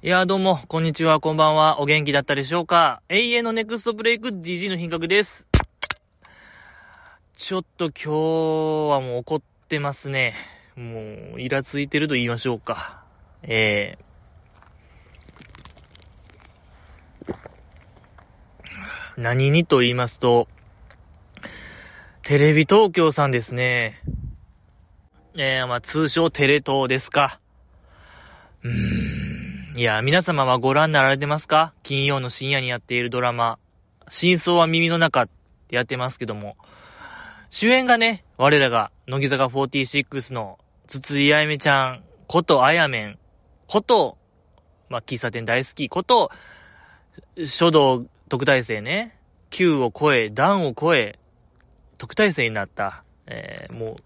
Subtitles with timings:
[0.00, 1.80] いや、どうも、こんにちは、こんばんは。
[1.80, 3.02] お元気だったでしょうか？
[3.08, 5.44] 永遠のネクストブレイク GG の品格です。
[7.36, 8.08] ちょっと今日
[8.92, 10.36] はもう怒ってますね。
[10.76, 13.02] もう、イラついてると言いましょうか。
[13.42, 17.34] えー、
[19.16, 20.46] 何にと言いますと、
[22.22, 24.00] テレビ東京さんですね。
[25.36, 27.40] えー、まあ、通称テレ東ですか。
[28.62, 29.07] うーん。
[29.78, 31.72] いや、皆様はご覧になられてますか？
[31.84, 33.60] 金曜の深夜にやっているドラマ、
[34.08, 35.28] 真相は耳の中っ
[35.68, 36.56] てやってますけども、
[37.50, 43.18] 主演がね、我らが、乃木坂46の筒井あやめちゃん、ことあやめん、
[43.68, 44.18] こと、
[44.88, 46.32] まあ、喫茶店大好き、こと、
[47.46, 49.16] 書道特待生ね、
[49.50, 51.20] 級を超え、段を超え、
[51.98, 53.04] 特待生になった。
[53.28, 53.96] えー、もう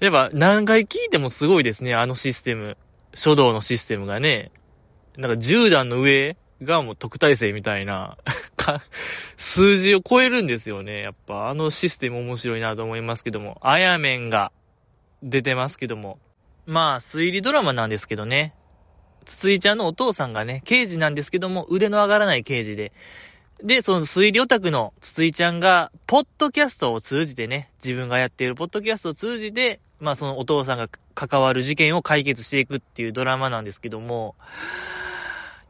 [0.02, 2.78] やっぱ何回聞いてもすごいですね、あのシステム。
[3.14, 4.50] 書道のシステムがね。
[5.16, 8.16] なんか10段の上がもう特待生みたいな
[9.36, 11.00] 数字を超えるんですよね。
[11.00, 13.58] やっぱあのシステム面白いなと思いますけども。
[13.62, 14.50] あやめんが
[15.22, 16.18] 出てますけども。
[16.66, 18.54] まあ、推理ドラマなんですけどね。
[19.24, 22.92] つついちゃんのお父さんがね、刑事なんですけども、腕の上がらない刑事で、
[23.62, 34.34] で、その推理オタクの筒井ちゃんが、ポッドキャストを通じてね、自分がやっているポッドキャストを通じて、まあそのお父さんが関わる事件を解決していくっていうドラマなんですけども、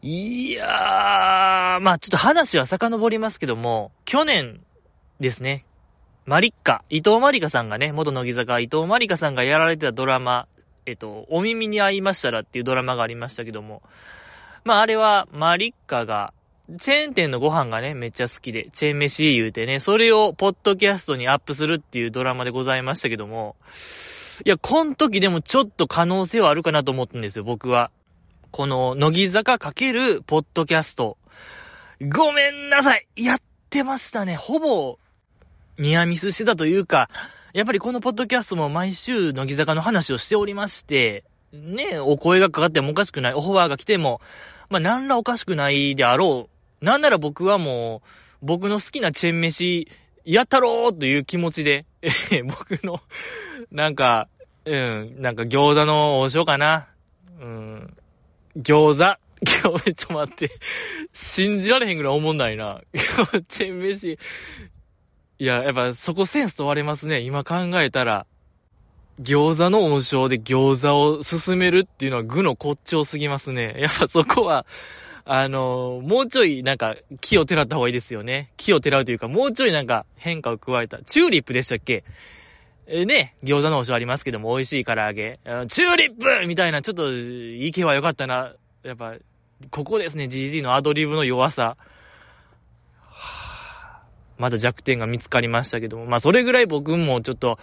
[0.02, 4.60] いやー、まあちょっと話は遡りますけども、去年
[5.18, 5.64] ですね、
[6.26, 10.46] マリッカ、伊藤マリカさんがね、元乃木坂伊藤マリカさんがやられてたドラマ、
[10.84, 13.80] えっと、お耳に合いましたらっていうドラマがありましたけども、
[14.64, 16.33] まああれはマリッカが
[16.78, 23.56] チェーン店のご飯がね、めっちゃ好きで、チェーン飯言うてね、それをポッドキャストにアップするっていうドラマでございましたけども、
[24.46, 27.90] いや、この時でもちょっと可能性はあるかなと思ったんですよ、僕は。
[28.50, 31.18] この、乃木坂かけるポッドキャスト。
[32.00, 34.34] ごめんなさいやってましたね。
[34.34, 34.98] ほぼ、
[35.78, 37.10] ニアミスしてたというか、
[37.52, 44.20] やっぱりこのポッドキャストも毎週乃木坂の話をしておりまして、ね、お声がかかってもおかしくない、オファーが来ても、
[44.70, 46.53] まあ、なんらおかしくないであろう
[46.84, 48.02] なんなら僕はも
[48.42, 49.88] う、僕の好きなチェーン飯、
[50.24, 51.86] やったろーという気持ちで、
[52.46, 53.00] 僕の、
[53.70, 54.28] なんか、
[54.66, 56.88] うん、なんか餃子の王将かな。
[57.40, 57.96] うん、
[58.56, 59.18] 餃子？
[59.44, 60.50] 今日めっちゃ待って。
[61.12, 62.80] 信じられへんぐらい思んないな。
[63.48, 64.18] チェーン飯。
[65.38, 67.20] いや、やっぱそこセンス問われますね。
[67.20, 68.26] 今考えたら。
[69.20, 73.74] 餃子の王将で餃子を進めるっていうのは具の骨頂すぎますね。
[73.78, 74.66] やっぱそこは、
[75.26, 78.52] あの、もうちょいなんか木をてらった方がいいですよね。
[78.56, 81.02] 木をてらうというか、もうちょいなんか変化を加えた。
[81.02, 82.04] チューリップでしたっけ？
[82.86, 85.40] え、ね、餃子の王将ありますけども、美味しい唐揚げ。
[85.68, 88.52] チューリップみたいな、ちょっと、いけばよかったな。
[88.82, 89.14] やっぱ、
[89.70, 91.78] ここですね、GG のアドリブの弱さ。
[94.36, 97.58] まだ弱点が見つかりましたけども、まあそれぐらい僕もちょっと、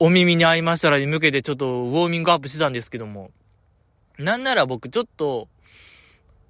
[0.00, 3.30] お耳に合いましたらに向けてちょっとウォーミングアップしてたんですけども、
[4.18, 5.46] なんなら僕ちょっと、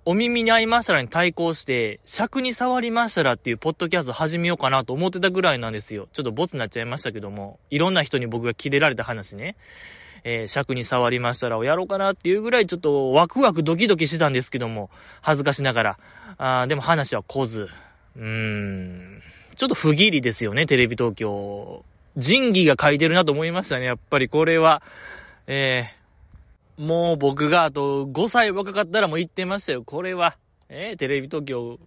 [0.09, 6.07] お耳に合いましたらに対抗して、尺に触りましたらっていうポッドキャスト始めようかなと思ってたぐらいなんですよ。
[6.13, 9.57] ちょっとボツになっちゃいましたけども、いろんな人に僕がキレられた話ね、
[10.23, 14.91] えー、尺に触りましたらをやろうかなっていうぐらいちょっとワクワクドキドキしてたんですけども、
[15.23, 15.99] 恥ずかしながら。
[16.39, 17.69] あーでも話は来ず。
[18.17, 19.23] うーん。
[19.57, 21.85] ちょっと不義理ですよね、テレビ東京。
[22.17, 24.83] 仁義が書いてるなと思いましたね、やっぱりこれは。
[25.49, 25.96] えー、
[26.79, 29.83] もう僕があと5歳若かったらもう言ってましたよ。
[29.85, 30.37] これは、
[30.69, 31.79] えー、テレビ東京、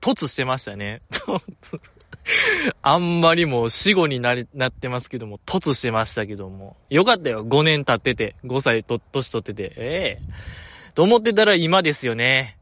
[0.00, 1.02] 突してましたね。
[2.82, 6.76] あんまりもう死後になり、なってますけども、突してましたけども。
[6.90, 7.44] よかったよ。
[7.46, 9.72] 5年経ってて、5歳と、年取ってて。
[9.76, 12.58] ええー、と思ってたら今ですよね。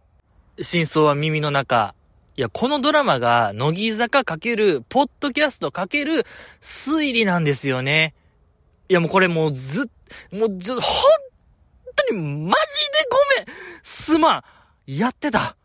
[0.60, 1.94] 真相は耳の中。
[2.36, 6.24] いや、このドラマが、乃木坂かける、ポッドキャストかける、
[6.62, 8.14] 推理なんですよね。
[8.88, 9.90] いや、もうこれもうず、
[10.32, 11.29] もうちょ、ほん
[12.12, 14.42] にマジでごめんすまん
[14.86, 15.56] やってた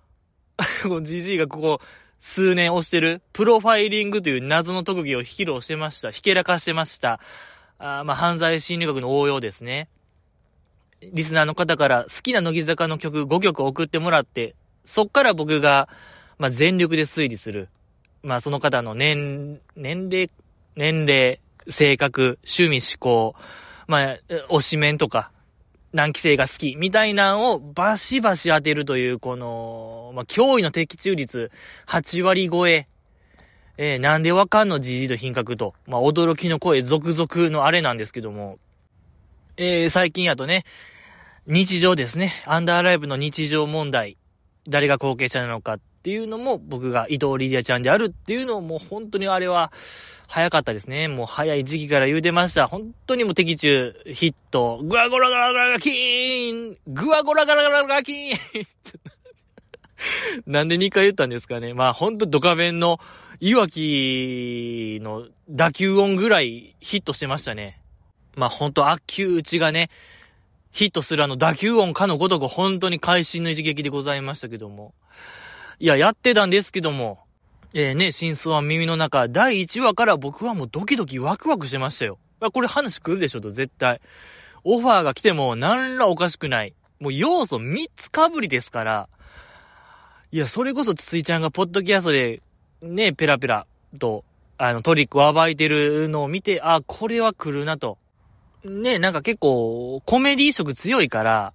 [1.03, 1.81] じじいがここ、
[2.21, 6.11] 数年押してる、プロファイリングという謎の特技を披露してました。
[6.11, 7.19] ひけらかしてました。
[7.77, 9.89] あまあ、犯罪心理学の応用ですね。
[11.01, 14.55] リスナーの方から好きな乃木坂の曲5曲送ってもらって、
[14.85, 15.89] そっから僕が、
[16.37, 17.69] まあ、全力で推理する。
[18.23, 20.31] まあ、その方の年、年齢、
[20.75, 21.39] 年齢、
[21.69, 23.35] 性格、趣味思考、
[23.87, 24.17] まあ、
[24.49, 25.31] 推しメンとか、
[25.95, 31.51] 何期生が好き、みたいなのをバシバシ当てるという、この、まあ、驚異の的中率、
[31.87, 32.87] 8割超え。
[33.77, 38.57] えー、なんでわかんのじじと品格と、まあ、驚きの声続々のあれなんですけども、
[39.57, 40.65] えー、最近やとね、
[41.47, 42.33] 日常ですね。
[42.45, 44.17] アンダーライブの日常問題。
[44.67, 49.71] 誰が後継者なのかっていうのも、僕が伊藤リリアちゃんであるっていうのも本当にあれは、
[50.27, 51.07] 早かったですね。
[51.07, 52.67] もう早い時期から言うてました。
[52.67, 58.37] 本当にもう敵中、ヒット、グワゴラガラガラガキーングワゴラガラガラガキーン
[60.45, 61.73] なんで2回言ったんですかね。
[61.73, 62.99] まあほんとドカベンの、
[63.39, 67.81] いわきの打球音ぐらいヒットしてましたね。
[68.35, 69.89] まあほんと悪球打ちがね、
[70.71, 74.93] ヒットするあの打球音かのごとく本当に会心の一撃でございましたけども。
[75.79, 77.24] いや、やってたんですけども、
[77.77, 82.17] えー、ね、真相は耳の中、第1話から僕はもうドキドキワクワクしてましたよ。
[82.53, 83.99] これ話来るでしょと、絶対。
[84.63, 86.73] オファーが来ても何らおかしくない。
[87.01, 89.09] もう要素3つかぶりですから。
[90.31, 92.41] いや、それこそついちゃんがポッドキャストで、
[92.81, 93.67] ね、ペラペラ
[93.99, 94.23] と、
[94.57, 97.97] あの、トリックを暴いてるのを見て、あ、これは来るなと。
[98.65, 101.53] ね、なんか結構、コメディ色強いから、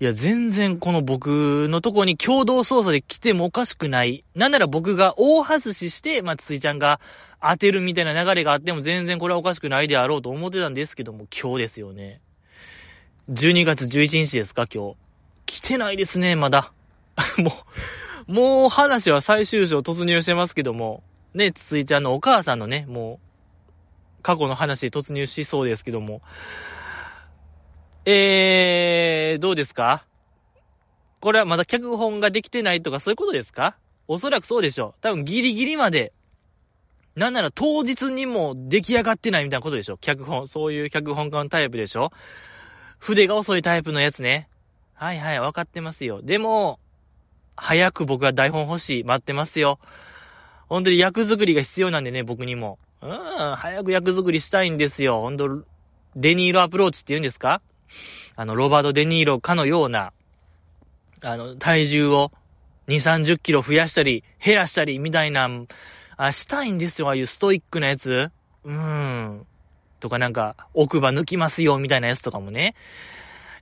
[0.00, 4.24] いや、全然この僕のとこに共同操作で来てもおかしくない。
[4.34, 7.00] なんなら僕が大外しして、まあ、ついちゃんが
[7.40, 12.20] 当てるみたいな流れがあっても全然これはおかしくないであろうと思ってたんですけども、今日ですよね。
[13.30, 14.96] 12月11日ですか、今日。
[15.46, 16.72] 来てないですね、まだ。
[17.38, 17.52] も
[18.26, 23.27] う、もう話は最終章突入してますけども、ね、ついちゃんのお母さんのね、もう、
[24.22, 26.22] 過去の話に突入しそうですけども。
[28.04, 30.04] えー、どうですか？
[31.20, 33.76] これはまだ脚本ができてないとかそういうことですか？
[34.06, 35.02] おそらくそうでしょう。
[35.02, 36.12] 多分ギリギリまで、
[37.16, 42.12] なんなら当日にも出来上がってないみたいなことでしょ脚本、そういう脚本家のタイプでしょ
[42.98, 44.48] 筆が遅いタイプのやつね。
[44.94, 46.22] はいはい、わかってますよ。
[46.22, 46.80] でも、
[47.56, 49.04] 早く僕は台本欲しい。
[49.04, 49.78] 待ってますよ。
[50.68, 52.78] 本当に役作りが必要なんでね、僕にも。
[53.00, 55.20] うん、早く役作りしたいんですよ。
[55.20, 55.64] ほんと、
[56.16, 57.60] デニーロアプローチって言うんですか？
[58.36, 60.12] あの、ロバート・デニーロかのような、
[61.22, 62.32] あの、体重を
[62.88, 65.48] 2、30キロ増やしたり、減らしたり、みたいな、
[66.16, 68.10] あ、したいんですよ、ああいうストイックなやつ。
[68.10, 69.46] うーん。
[70.00, 72.74] とかなんか、奥歯抜きますよ、みたいなやつとかもね。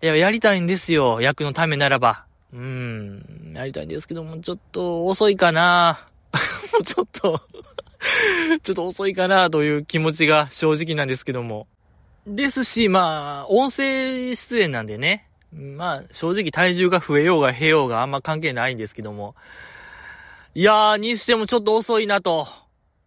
[0.02, 2.24] いや、やりたいんですよ、役のためならば。
[2.52, 6.06] うーん、やりたいんですけども、ちょっと遅いかな
[6.72, 7.40] もうちょっと
[8.62, 11.66] ちょっと遅いかなという気持ちが正直なんですけども。
[12.26, 15.28] ですし、まあ、音声出演なんでね。
[15.52, 19.34] まあ、正直体重が増えようが減ようがあんま関係ないんですけども。
[20.54, 22.48] いやー、にしてもちょっと遅いなと。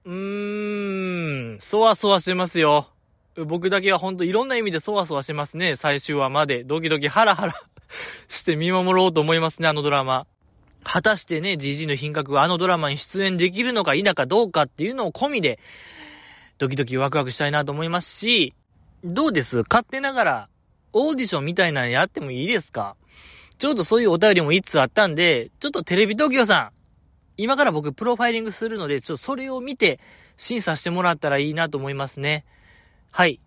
[0.05, 2.87] うーん、そわそわしてますよ。
[3.35, 5.75] 僕だけはほんといろんな意味でそわそわしてますね。
[5.75, 6.63] 最終話まで。
[6.63, 7.55] ドキドキハラハラ
[8.27, 10.25] して見守ろうと思いますね、あのドラマ。
[10.83, 15.59] 果たしてね、GG の品格があのドラマに出演できるのか否かどうかっていうのを込みで、
[16.57, 18.53] ドキドキワクワクしたいなと思いますし、
[19.03, 19.63] どうです？
[19.69, 20.49] 勝手ながら、
[20.93, 22.95] オーディションみたいなのやってもいいですか？
[23.59, 26.71] ちょうどそういうお便りも一通あったんで、ちょっとテレビ東京さん、
[27.37, 29.99] 今から僕プロファイリングするので、ちょっとそれを見て
[30.37, 32.45] 審査してもらったらいいなと思いますね。
[33.11, 33.39] はい。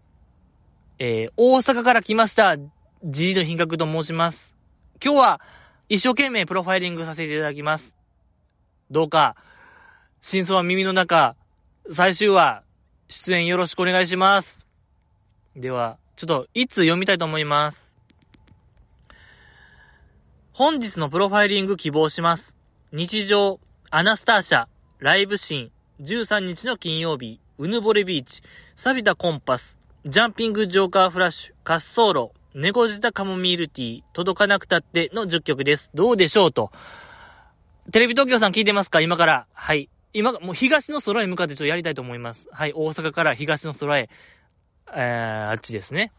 [0.98, 2.56] えー、大阪から来ました、
[3.04, 4.54] GG の品格と申します。
[5.02, 5.40] 今日は、
[5.88, 7.92] 一生懸命プロファイリングさせていただきます。
[8.90, 9.36] どうか、
[10.22, 11.36] 真相は耳の中、
[11.90, 12.62] 最終話、
[13.08, 14.64] 出演よろしくお願いします。
[15.56, 17.98] では、ちょっと、いつ読みたいと思います。
[20.52, 22.56] 本日のプロファイリング希望します。
[22.92, 23.58] 日常、
[23.90, 24.66] アナスターシャ、
[24.98, 25.70] ライブシーン、
[26.04, 28.42] 13日の金曜日、うぬぼれビーチ、
[28.76, 35.90] 錆びたコンパス、ジャンピングジョーカーフラッシュ、滑走路、猫舌カモミールティー、届かなくたっての10曲です。
[35.94, 36.70] どうでしょうと。
[37.90, 39.00] テレビ東京さん聞いてますか？
[39.00, 39.46] 今から。
[39.54, 39.88] はい。
[40.12, 42.46] 今、もう東の空へ向かってちょっとやりたいと思います。
[42.52, 42.72] はい。
[42.74, 44.10] 大阪から東の空へ、
[44.94, 46.12] えー、あっちですね。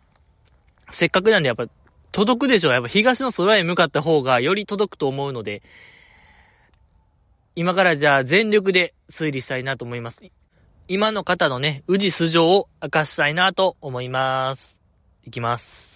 [0.90, 1.68] せっかくなんでやっぱ、
[2.12, 2.74] 届くでしょう。
[2.74, 5.62] やっぱ東の空へ向かった方がより届くと思うので、
[7.56, 10.22] 今からじゃあ全力で推理したいなと思います。
[10.88, 14.80] 今の方のね、宇治素性を明かしたいなと思います。
[15.26, 15.93] いきます。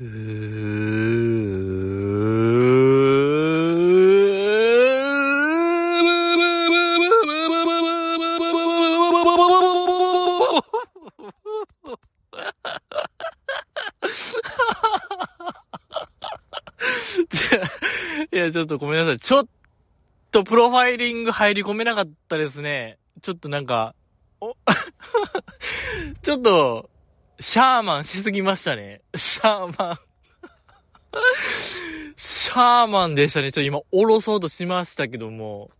[0.00, 0.80] う ー
[18.32, 19.18] いや、ちょっとごめんなさい。
[19.18, 19.46] ちょっ
[20.30, 22.98] とプロファイリング入り込めなかったですね。
[23.22, 23.94] ちょっとなんか、
[24.40, 24.56] お
[26.22, 26.88] ちょっと、
[27.40, 29.00] シャーマンしすぎましたね。
[29.14, 29.98] シャーマン
[32.16, 33.50] シャーマンでしたね。
[33.50, 35.70] ちょっと今、おろそうとしましたけども。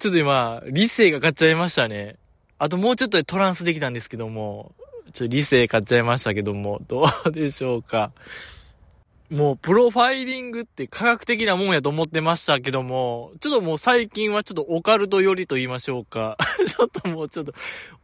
[0.00, 2.16] ちょっと今、理性が勝っちゃいましたね。
[2.58, 4.74] あともうちょっとでトランスできたんですけども。
[5.12, 8.10] ちょっと理性買っちゃいましたけども、どうでしょうか。
[9.32, 16.36] もう、プロファイリングって科学的なもんやと思ってましたけども、ちょっともう最近はちょっとオカルト寄りと言いましょうか。
[16.68, 17.54] ちょっともうちょっと、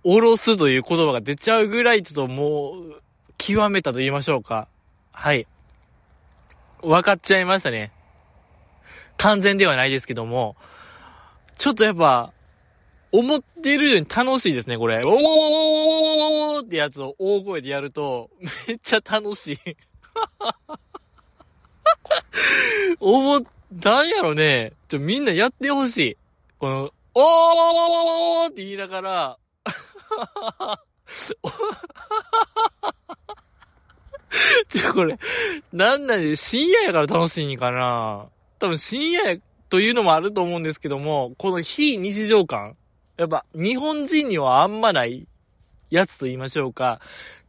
[0.04, 3.02] おろすという言葉が出ちゃうぐらい、ちょっともう、
[3.36, 4.68] 極めたと言いましょうか。
[5.12, 5.46] はい。
[6.82, 7.92] 分かっちゃいましたね。
[9.18, 10.56] 完全ではないですけども、
[11.58, 12.32] ちょっとやっぱ、
[13.12, 15.02] 思ってるより楽しいですね、これ。
[15.04, 18.30] おーってやつを大声でやると、
[18.66, 19.76] めっちゃ楽しい。
[20.14, 20.80] ははは
[23.00, 24.72] 思っ、なんやろね。
[24.88, 26.16] ちょ、みんなやってほしい。
[26.58, 29.38] この、おーって言いながら、
[34.68, 35.18] ちょ、これ、
[35.72, 42.76] なんなんで、深夜やから楽しいんかな多分深夜やというのもあると思うんですけども、この非日常感
[43.16, 45.26] やっぱ、日本人にはあんまない
[45.90, 47.00] やつと言いましょうか。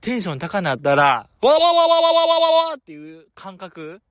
[0.01, 4.01] テンション高なったら、わわわわわわわわわっていう感覚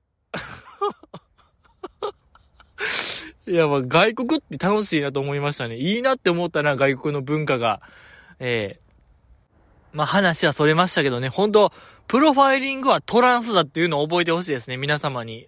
[3.47, 5.77] いや、まあ、外国って楽しいなと思いましたね。
[5.77, 7.81] いいなって思ったな、外国の文化が。
[8.39, 11.73] ええー、まあ、話はそれましたけどね、ほんと、
[12.07, 15.47] プロファイリングはトランスだっていうのを覚えてほしいですね、皆様に。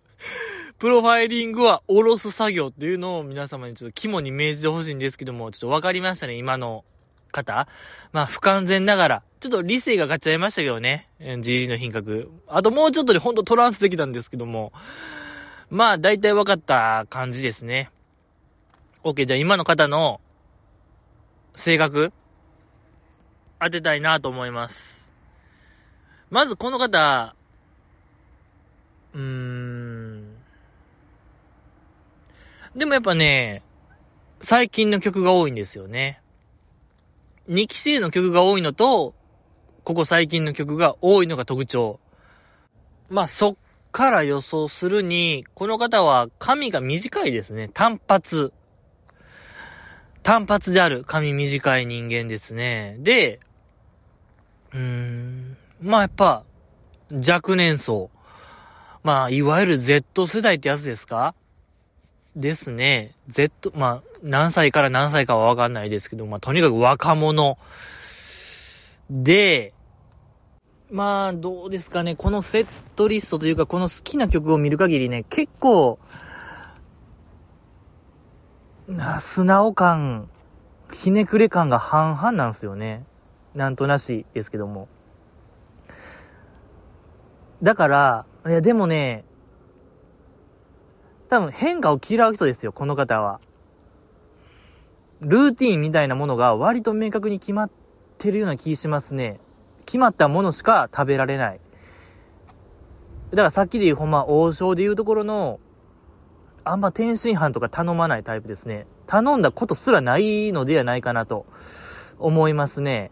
[0.78, 6.84] プロファイリングはおろす作業っていうのを皆様にちょっと肝に銘じてほしいんですけども、ちょっとわかりましたね、今の
[7.32, 7.66] 方？
[8.12, 9.22] まあ、不完全ながら。
[9.40, 11.08] ちょっと理性が勝っちゃいましたけどね。
[11.18, 12.30] GG の品格。
[12.46, 14.72] あともうちょっとでほんとトランスできたんですけども。
[15.68, 17.90] まあ、大体分かった感じですね。
[19.02, 20.20] OK、じゃあ今の方の
[21.56, 22.12] 性格
[23.60, 25.08] 当てたいなと思います。
[26.30, 27.34] まずこの方、
[29.14, 30.36] うーん。
[32.76, 33.62] でもやっぱね、
[34.40, 36.21] 最近の曲が多いんですよね。
[37.48, 39.14] 2期生の曲が多いのと、
[39.84, 41.98] ここ最近の曲が多いのが特徴。
[43.10, 43.56] まあ、そっ
[43.90, 47.68] から予想するに、この方は髪が短いですね。
[47.74, 48.52] 単発。
[50.22, 52.96] 単発である髪短い人間ですね。
[53.00, 53.40] で、
[54.72, 56.44] うーん、まあやっぱ、
[57.10, 58.10] 若年層。
[59.02, 61.34] まあ、いわゆる Z 世代ってやつですか
[62.36, 63.14] ですね。
[63.28, 67.58] Z、まあ、何歳から何歳かはわかんないですけど、まあ、とにかく若者。
[69.10, 69.74] で、
[70.90, 72.16] まあ、どうですかね。
[72.16, 75.98] このセットリストというか、この好きな曲を見る限りね、結構、
[78.88, 80.28] な、素直感、
[80.92, 83.04] ひねくれ感が半々なんですよね。
[83.54, 84.88] なんとなしですけども。
[87.62, 89.24] だから、いや、でもね、
[91.32, 93.40] 多分変化を嫌う人ですよ、この方は。
[95.22, 97.70] ルーティンみたいなものが割と明確に決まっ
[98.18, 99.40] てるような気しますね。
[99.86, 101.60] 決まったものしか食べられない。
[103.30, 105.58] だからさっきで言うほんま王将で言うところの、
[106.64, 108.86] あんま天津飯とか頼まないタイプですね。
[109.06, 111.46] 頼んだことすらないのではないかなと
[112.18, 113.10] 思いますね。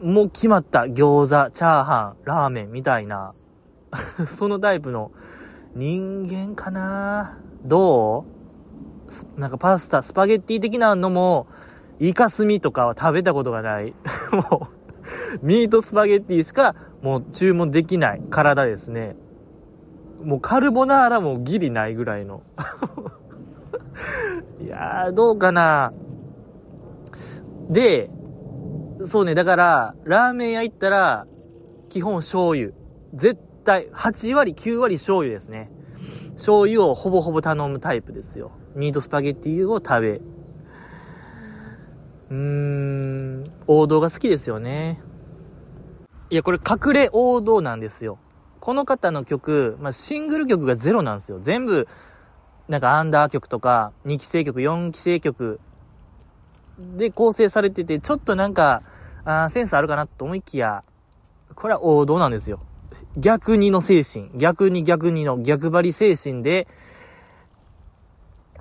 [0.00, 3.34] もう決まった餃子、チャーハン、ラーメンみたいな、
[4.28, 5.12] そのタイプの
[5.74, 7.40] 人間かな？
[7.64, 8.24] ど
[9.36, 9.40] う？
[9.40, 11.46] なんかパスタ、スパゲッティ的なのも、
[11.98, 13.94] イカスミとかは食べたことがない。
[14.50, 14.68] も
[15.42, 19.16] う、ミートスパゲッティしかもう注文できない体ですね。
[20.22, 22.42] もうカルボナーラもギリないぐらいの。
[24.62, 25.92] いやー、どうかな？
[27.68, 28.10] で、
[29.04, 31.26] そうね、だから、ラーメン屋行ったら、
[31.88, 32.70] 基本醤油。
[33.14, 35.70] 絶対、8割、9割醤油ですね。
[36.36, 38.52] 醤油をほぼほぼ頼むタイプですよ。
[38.74, 40.22] ミートスパゲッティを食べ。
[42.30, 45.00] うーん、王道が好きですよね。
[46.30, 48.18] いや、これ隠れ王道なんですよ。
[48.60, 51.38] この方の曲、まあ、シングル曲がゼロなんですよ。
[51.40, 51.86] 全部、
[52.68, 55.60] なんかアンダー曲とか、2期生曲、4期生曲
[56.78, 58.82] で構成されてて、ちょっとなんか、
[59.24, 60.84] あセンスあるかなと思いきや、
[61.54, 62.66] これは王道なんですよ。
[63.16, 66.66] 逆にの精神、逆に逆にの逆張り精神で、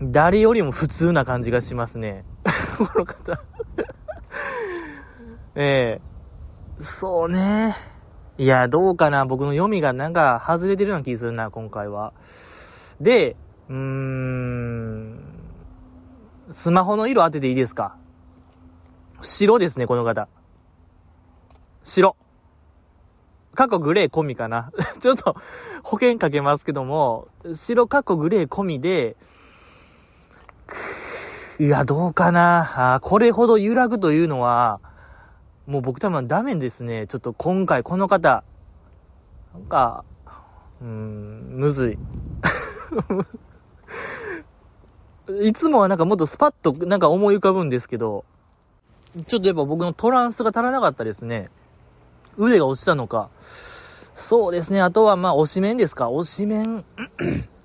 [0.02, 2.26] 誰よりも普通な感じがしますね。
[2.78, 3.40] この方
[5.56, 6.00] え
[6.80, 7.78] え、そうね。
[8.38, 9.26] いや、どうかな。
[9.26, 12.14] 僕の読みがなんか外れてるような気するな、今回は。
[13.00, 13.36] で、
[13.70, 15.68] うーん、
[16.52, 17.96] スマホの色当てていいですか？
[19.22, 20.28] 白ですね、この方。
[21.84, 22.16] 白。
[23.56, 24.72] 過去グレー込みかな。
[25.00, 25.36] ちょっと
[25.84, 29.16] 保険かけますけども、白過去グレー込みで、
[31.60, 32.96] いや、どうかな。
[32.96, 34.80] あこれほど揺らぐというのは、
[35.68, 37.08] もう僕多分ダメですね。
[37.08, 38.44] ちょっと今回この方、
[39.54, 40.04] なんか、
[40.82, 42.00] うーん、むずい。
[45.48, 48.26] いつもはなんかもっとスパッとなんか思い浮かぶんですけど、
[49.28, 51.50] ちょっとやっぱ僕のトランスが足らなかったですね。
[52.38, 53.30] 腕が落ちたのか。
[54.16, 54.82] そうですね。
[54.82, 56.10] あとはまあ、押し面ですか。
[56.10, 56.86] 押し面、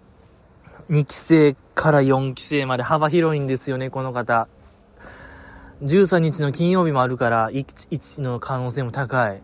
[0.90, 4.48] 2期生から4期生まで幅広いんですよね、この方。
[5.82, 9.40] 13日の金曜日もあるから、1の可能性も高い。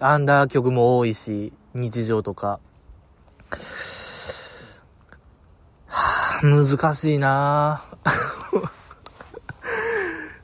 [0.00, 2.58] アンダー曲も多いし、日常とか。
[5.86, 8.66] はぁ、難しいなぁ。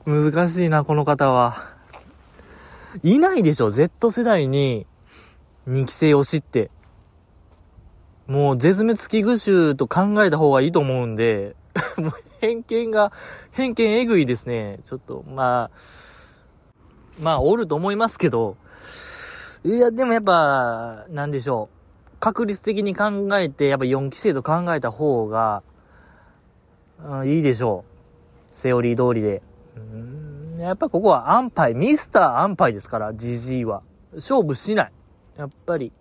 [0.32, 1.71] 難しいな、この方は。
[3.02, 4.86] いないでしょ、Z 世代に、
[5.68, 6.70] 2期生推しって。
[8.26, 11.56] もう絶滅危惧種と考えた方がいいと思うんで、
[12.40, 13.12] 偏見が、
[13.52, 14.80] 偏見えぐいですね。
[14.84, 15.70] ちょっと、まあ、
[17.20, 18.56] まあ、おると思いますけど、
[19.64, 22.16] いや、でもやっぱ、なんでしょう。
[22.20, 25.62] 確率的に考えて、やっぱ4期生と考えた方が、
[27.04, 27.84] うん、いいでしょ
[28.52, 28.56] う。
[28.56, 29.42] セオリー通りで。
[29.76, 30.31] うん
[30.66, 33.82] やっぱここは安牌、ミスター安牌ですから、GG は。
[34.14, 34.92] 勝負しない。
[35.36, 35.92] やっぱり、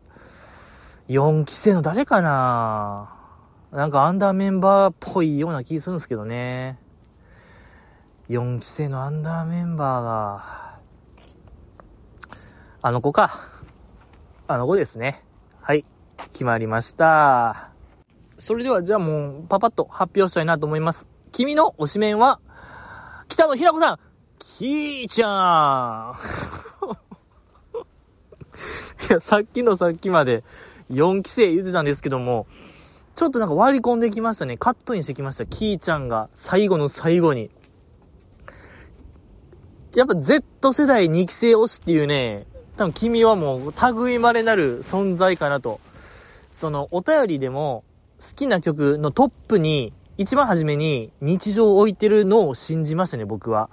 [1.08, 3.14] 4期生の誰かな
[3.72, 6.80] なんかアンダーメンバーっぽいような気するんですけどね。
[8.30, 10.80] 4期生のアンダーメンバーが、
[12.82, 13.48] あの子か。
[14.48, 15.24] あの子ですね。
[15.62, 15.86] はい。
[16.34, 17.70] 決まりました。
[18.40, 21.08] それではじゃあもうパパッと発表したいなと思います。
[21.32, 22.40] 君の推しメンは、
[23.28, 24.11] 北野ひな子さん
[24.58, 26.16] キーちゃーん
[29.10, 30.44] いや、さっきのさっきまで
[30.92, 32.46] 4期生言ってたんですけども、
[33.16, 34.58] ちょっとなんか割り込んできましたね。
[34.58, 35.46] カットインしてきました。
[35.46, 37.50] キーちゃんが最後の最後に。
[39.96, 42.46] やっぱ Z 世代2期生推しっていうね、
[42.78, 43.74] 多分君はもう
[44.06, 45.80] 類まれなる存在かなと。
[46.54, 47.84] そのお便りでも
[48.20, 53.70] 好きな曲のトップに、一番初めに日常を置いてるのを信じましたね、僕は。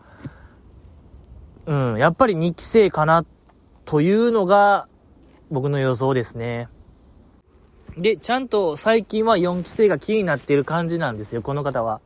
[1.69, 3.27] うん、やっぱり2期生かな、
[3.85, 4.89] というのが
[5.51, 6.71] 僕の予想ですね。
[7.99, 12.01] で、ちゃんと最近は4期生が気になっている感じなんですよ、この方は。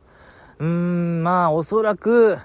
[0.59, 2.39] うーん、まあ、おそらく、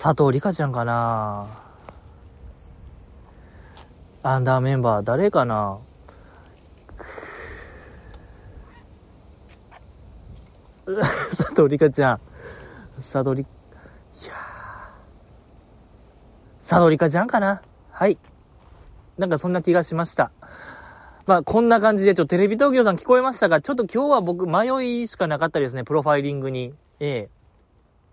[0.00, 1.48] 佐藤里香ちゃんかな
[4.22, 5.80] アンダーメンバー誰かな
[11.30, 12.29] 佐藤里香ちゃん。
[13.10, 13.48] 佐藤里、
[14.24, 14.34] いや
[16.60, 17.62] 佐藤里香ちゃんかな？
[17.90, 18.18] はい。
[19.18, 20.30] なんかそんな気がしました。
[21.26, 26.72] まあ、こんな感じで、ちょっとテレビ東京さん聞こえましたが、ちょっと今日は僕、迷いしかなかったですね、プロファイリングに。
[27.00, 27.28] え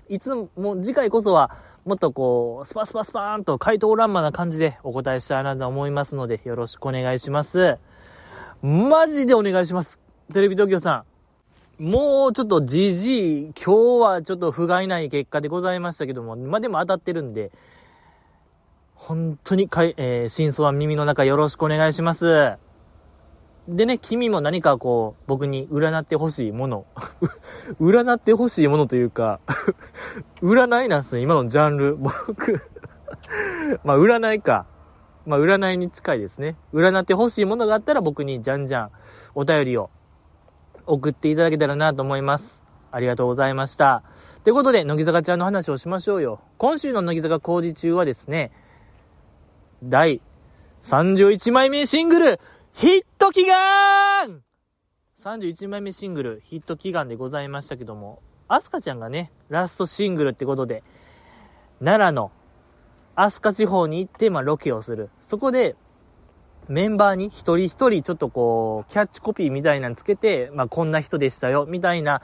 [0.09, 0.49] えいつも、
[0.81, 7.77] 次回こそは、もっとこう、スパスパスパーンと回答欄間な感じでお答えしたいなと思いますので、よろしくお願いします。
[8.61, 9.99] マジでお願いします。
[10.33, 11.16] テレビ東京さん。
[11.79, 17.51] もうちょっと GG、今日はちょっと不甲斐ない結果でございましたけども、まあ、でも当たってるんで、
[18.95, 22.53] 本当にかい、えー、真相は耳の中よろしくお願いします。
[23.67, 26.85] でね、君も何かこう、僕に占ってほしいもの。
[27.79, 29.39] 占ってほしいものというか
[30.41, 31.95] 占いなんすね、今のジャンル。
[31.95, 32.59] 僕
[33.85, 34.65] まあ、占いか。
[35.27, 36.55] まあ、占いに近いですね。
[36.73, 38.91] 占ってほしいものがあったら僕にじゃんじゃん
[39.35, 39.91] お便りを
[40.87, 42.63] 送っていただけたらなと思います。
[42.91, 44.03] ありがとうございました。
[44.43, 46.39] ということで、乃木坂ちゃんの話をしましょうよ。
[46.57, 48.51] 今週の乃木坂工事中はですね、
[49.83, 50.21] 第
[50.83, 52.39] 31枚目シングル、
[52.73, 54.41] ヒット祈願
[55.23, 60.83] !31 枚目シングル、ヒット祈願でございましたけども、アスカちゃんがね、ラストシングルってことで、
[61.79, 62.31] 奈良の
[63.15, 65.09] アスカ地方に行って、まあ、ロケをする。
[65.27, 65.75] そこで、
[66.69, 72.21] メンバーに一人一人ちょっとこう、キャッチコピーみたいなのつけて、まあ、こんな人でしたよ、みたいな、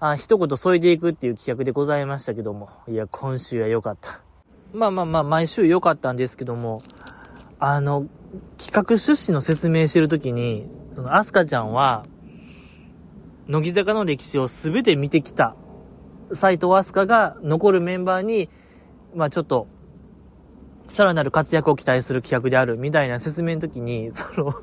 [0.00, 4.20] あ一言添えていくっていう企画でございましたけども、いや、今週は良かった。
[4.72, 6.82] まあまあまあ、毎週良かったんですけども、
[7.58, 8.06] あの、
[8.56, 12.06] 企画趣旨の説明してるときに、その、アスカちゃんは、
[13.46, 15.54] 乃木坂の歴史をすべて見てきた、
[16.32, 18.48] 斎藤アスカが残るメンバーに、
[19.14, 19.66] まあちょっと、
[20.92, 24.54] さらなる活躍を期待する企画であるみたいな説明の時に、その、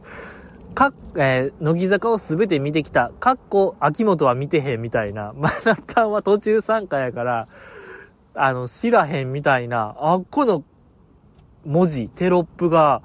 [0.75, 7.47] かえー、乃木坂をすべて見てきた、かっこ、秋元は見てへんみたいな、まなたんは途中参加やから、
[8.35, 10.63] あの、知らへんみたいな、あっこの
[11.65, 13.01] 文字、テロップが、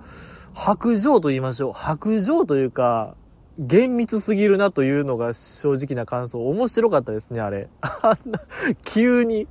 [0.52, 1.72] 白状と言いましょう。
[1.72, 3.16] 白状というか、
[3.58, 6.46] 厳密すぎるなというのが正直な感想。
[6.46, 7.70] 面白かったですね、あれ。
[7.80, 8.40] あんな、
[8.84, 9.48] 急に、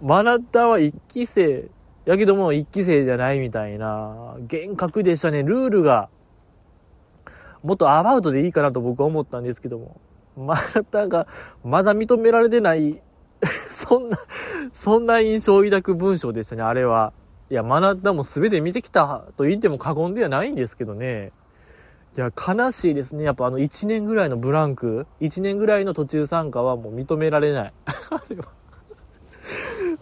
[0.00, 1.68] マナタは一期生、
[2.10, 6.08] やけども一期生じゃないみたいな、厳格でしたね、ルールが。
[7.62, 10.00] もっとアバウトでいいかなと僕は思ったんですけども。
[10.36, 11.28] マナタが
[11.62, 13.00] まだ認められてない
[13.70, 14.18] そんな、
[14.74, 17.12] そんな印象を抱く文章でしたね、あれは。
[17.48, 21.30] いや、マナタも全て見てきたと言っても過言ではないんですけどね。
[22.16, 23.22] いや、悲しいですね。
[23.22, 27.72] やっぱあの1年ぐらいのブランク、1年ぐらいの途中参加はもう認められない。
[28.10, 28.59] あれは。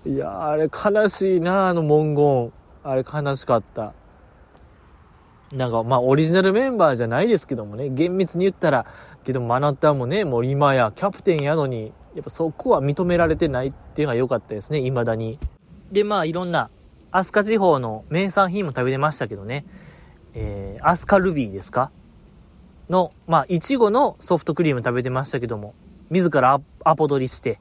[0.06, 2.52] いや、あれ悲しいな、あの文言。
[2.84, 3.92] あれ悲しかった。
[5.52, 8.86] なんか、まあ、オリジナルメンバーじゃないですけどもね、厳密に言ったら、
[9.24, 15.38] けど、マナタもね、もう今やキャプテンやのに、やっぱそこは認められてないっていうのが良かったですね、未だに。
[15.92, 16.70] で、まあ、いろんな
[17.10, 19.64] アスカ地方の名産品も食べれましたけどね、
[20.34, 21.90] えー、アスカルビーですか？
[22.90, 25.74] の、まあ、いちごのソフトクリーム食べてましたけども、
[26.10, 27.60] 自らアポ取りして、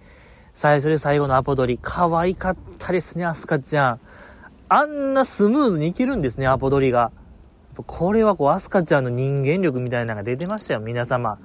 [0.58, 4.00] 最初で最後のアポ取り、可愛かったですね、アスカちゃん。
[4.70, 7.12] あんなスムーズにいけるんですね、アポ取りが。
[7.86, 11.38] これはこう、アスカちゃんの人間力みたいなのが出てましたよ、皆様。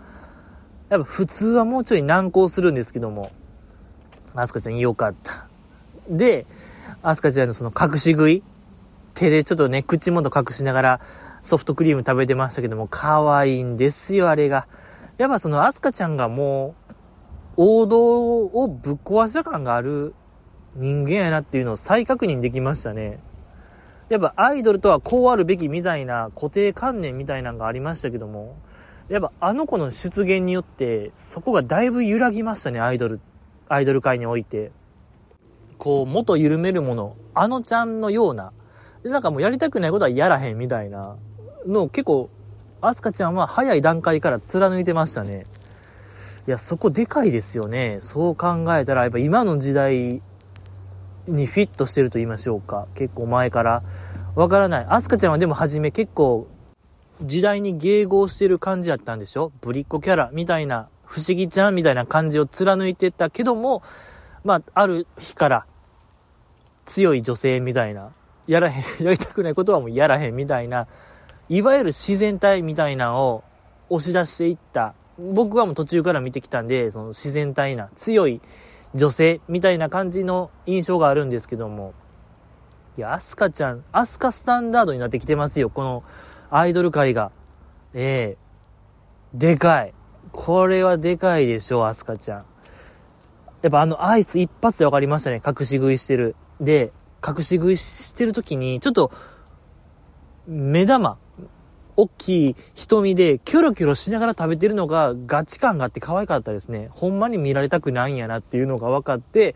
[0.89, 3.33] やっぱ普通はもうちょい難航するんですけども、
[4.35, 5.47] アスカちゃんよかった。
[6.09, 6.47] で、
[7.03, 8.43] アスカちゃんのその隠し食い
[9.13, 11.01] 手でちょっとね、口元隠しながら
[11.43, 14.67] ソフトクリーム食べてましたけども、可愛いんですよ、あれが。
[15.19, 16.82] やっぱそのアスカちゃんがもう、
[17.57, 20.15] 王道をぶっ壊した感がある
[20.75, 23.19] 人間やなっていうのを再確認できましたね。
[24.09, 28.57] やっぱアイドルとはこうあるべきみたいな固定観念みたいなのがありましたけども、
[29.09, 33.21] やっぱあの子の出現によって、そこがだいぶ揺らぎましたね、アイドル、
[33.69, 34.71] アイドル界において。
[35.79, 38.53] こう、元緩めるもの、あのちゃんのような、
[39.03, 41.17] で、なんかもうやりたくないことはやらへんみたいな
[41.67, 42.31] の結構、
[42.81, 45.45] アスカちゃんは早い段階から貫いてましたね。
[46.47, 48.01] いや、そこでかいですよね。
[48.03, 50.21] そう考えたら、やっぱ今の時代
[51.29, 52.89] にフィットしてると言いましょうか。
[52.95, 53.83] 結構前から。
[54.35, 54.87] わからない。
[54.89, 56.49] アスカちゃんはでも初め結構、
[57.23, 59.53] 時代に迎合してる感じだったんでしょ？
[59.61, 63.83] ぶりっ子キャラみたいな、不思議ちゃんみたいな感じを貫いてたけども、
[64.43, 65.67] まあ、ある日から、
[66.87, 68.11] 強い女性みたいな、
[68.49, 70.89] やらへん、 やりたくないことはもうやらへんみたいな、
[71.49, 73.45] いわゆる自然体みたいなのを
[73.91, 74.95] 押し出していった。
[75.19, 78.41] 僕はもう途中から見てきたんで、その自然体な、強い
[78.95, 81.95] 女性みたいな感じの印象があるんですけども、
[82.99, 86.03] いや、アスカちゃん、アスカスタンダードになってきてますよ、この
[86.51, 87.31] アイドル界が。
[87.95, 88.37] え
[89.35, 89.95] えー、でかい。
[90.33, 92.45] これはでかいでしょ、アスカちゃん。
[93.63, 96.37] やっぱあのアイス一発で分かりましたね、隠し食いしてる。
[96.61, 96.93] で、
[97.27, 99.13] 隠し食いしてる時に、ちょっと、
[100.47, 101.19] 目玉、
[101.97, 106.89] 大きい瞳でキョロキョロしながら食べてるのがガチ感があって可愛かったですね。
[106.93, 109.55] ほんまに見られたくないんやなっていうのが分かって、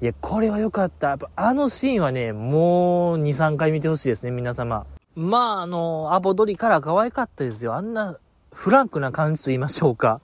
[0.00, 1.08] いや、これは良かった。
[1.08, 4.86] やっぱあのシーンはね、もう2、3回見てほしいですね、皆様。
[5.16, 7.74] まあ、あの、アポドリから可愛かったですよ。
[7.74, 8.18] あんな
[8.52, 10.20] フランクな感じと言いましょうか。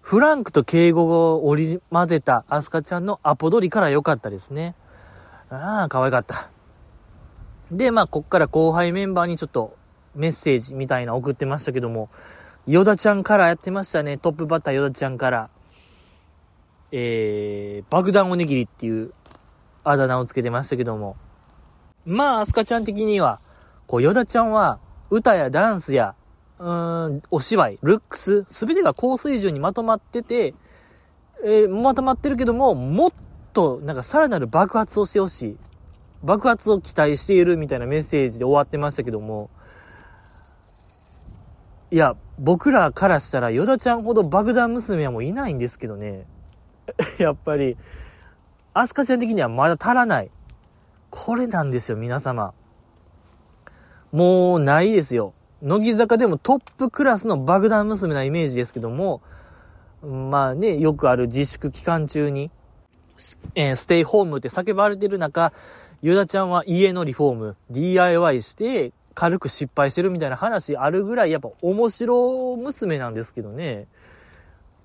[0.00, 4.74] フランクと敬語を織り混ぜたアスカちゃんのアポドリから良かったですね。
[5.50, 6.50] ああ、可愛かった。
[7.70, 9.76] で、まあ、こっから後輩メンバーにちょっと
[10.14, 12.08] メッセージみたいな送ってましたけども、
[12.66, 14.18] ヨダちゃんからやってましたね。
[14.18, 15.50] トップバッターヨダちゃんから。
[16.92, 19.12] えー、爆弾おにぎりっていう
[19.82, 21.16] あだ名をつけてましたけども。
[22.06, 23.40] まあ、アスカちゃん的には、
[23.86, 24.78] こう、ヨダちゃんは、
[25.10, 26.14] 歌やダンスや、
[26.58, 30.54] うーん、お芝居、ルックス、すべてが高水準にまとまってて、
[31.44, 33.12] えー、まとまってるけども、もっ
[33.52, 35.56] と、なんかさらなる爆発をしてほしい。
[36.22, 39.50] 爆発を期待しているみたいなメッセージで終わってましたけども、
[41.94, 46.26] いや、僕らからしたら、ヨダちゃんほど爆弾娘はもういないんですけどね。
[47.18, 47.76] やっぱり、
[48.72, 50.30] アスカちゃん的にはまだ足らない。
[51.10, 52.52] これなんですよ、皆様。
[54.10, 55.34] もうないですよ。
[55.62, 59.22] 乃木坂でもトップクラスの爆弾娘なイメージですけども、
[60.02, 62.50] まあね、よくある自粛期間中に、
[63.54, 65.52] えー、ステイホームって叫ばれてる中、
[66.02, 73.86] ヨダちゃんは家のリフォーム、DIY して、軽く失敗してるみたいな話あるぐらい、やっぱ面白娘なんですけどね。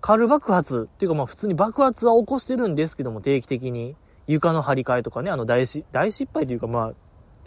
[0.02, 3.96] 軽爆発っていうかまあ普通に爆発は起こしてるんですけども、定期的に。
[4.30, 5.84] 床の張り替えとかね、あの大、失
[6.32, 6.94] 敗というかまあ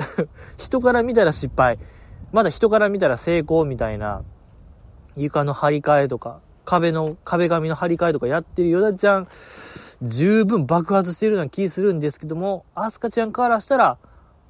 [0.59, 1.79] 人から見たら失敗。
[2.33, 4.25] まだ人から見たら成功みたいな、
[5.17, 9.29] 床の張り替えとか、壁の、壁紙の張り替えとかやってるヨダちゃん、
[10.03, 13.99] 十分爆発してるような気するんですけども、アスカちゃんからしたら、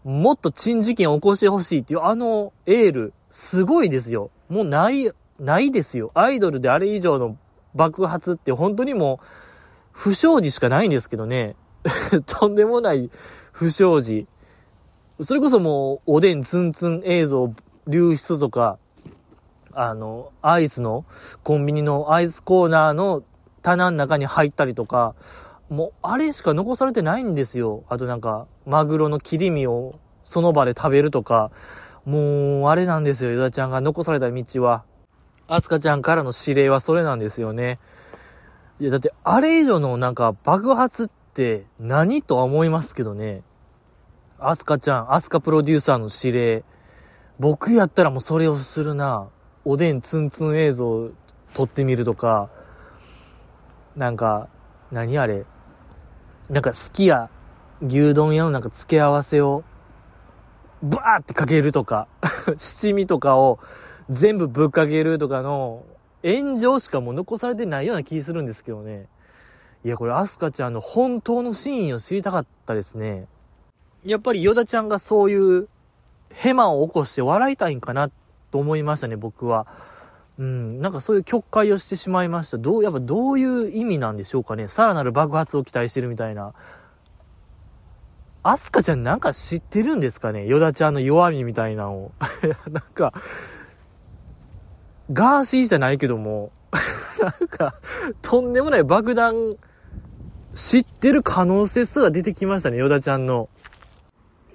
[0.04, 4.30] もっと珍事件を起こしてほしいっていう、あのエール、すごいですよ。
[4.48, 6.10] もうない、ないですよ。
[6.14, 7.36] アイドルであれ以上の
[7.74, 9.26] 爆発って本当にもう、
[9.92, 11.54] 不祥事しかないんですけどね。
[12.26, 13.10] とんでもない
[13.52, 14.26] 不祥事。
[15.20, 17.52] それこそもう、おでんツンツン映像
[17.86, 18.78] 流出とか、
[19.72, 21.04] あの、アイスの、
[21.42, 23.22] コンビニのアイスコーナーの
[23.62, 25.14] 棚の中に入ったりとか、
[25.72, 27.84] もう、あれしか残されてないんですよ。
[27.88, 31.50] あとなんか、マグロの切り身をその場で食べるとか、
[32.04, 34.84] もう、あれなんですよ、ヨダちゃんが残された道は。
[35.48, 37.78] アスカちゃんからの指令はそれなんですよね。
[38.80, 43.42] いや、だって、あれ以上のなんか爆発って何とは思いますけどね。
[44.38, 46.64] アスカちゃん、アスカプロデューサーの指令。
[47.38, 49.30] 僕やったらもうそれをするな。
[49.64, 51.08] おでんツンツン映像
[51.54, 52.50] 撮ってみるとか、
[53.96, 54.48] なんか、
[54.90, 55.46] 何あれ？
[56.52, 57.30] なんか好きや
[57.80, 59.64] 牛丼屋のなんか付け合わせを、
[60.82, 62.08] バーってかけるとか、
[62.58, 63.58] 七味とかを
[64.10, 65.82] 全部ぶっかけるとかの
[66.22, 69.08] 炎上しかもう残されてないような気するんですけどね。
[69.82, 73.26] いや、これアスカちゃんの本当の真意を知りたかったですね。
[74.04, 75.68] やっぱりヨダちゃんがそういう
[76.28, 78.10] ヘマを起こして笑いたいんかな
[78.50, 79.66] と思いましたね、僕は。
[80.38, 82.58] うん、なんかそういう曲解をしてしまいました。
[82.58, 84.68] どう、やっぱどういう意味なんでしょうかね。
[84.68, 86.54] さらなる爆発を期待してるみたいな。
[88.42, 90.46] アスカちゃんなんか知ってるんですかね？
[90.46, 92.12] ヨダちゃんの弱みみたいなのを。
[92.70, 93.12] なんか、
[95.12, 96.50] ガーシーじゃないけども、
[97.20, 97.74] なんか、
[98.22, 99.56] とんでもない爆弾、
[100.54, 103.48] 知ってる可能性すら出てきましたね、ヨダちゃんの。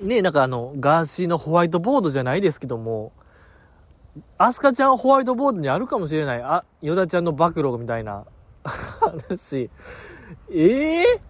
[0.01, 3.13] ねなんかあの、ガーシーのホワイトボードじゃないですけども、
[4.37, 6.41] アスカちゃんホワイトボードにあるかもしれない。
[6.41, 8.25] あ、ヨダちゃんの暴露みたいな
[8.63, 9.69] 話。
[10.51, 11.21] ええ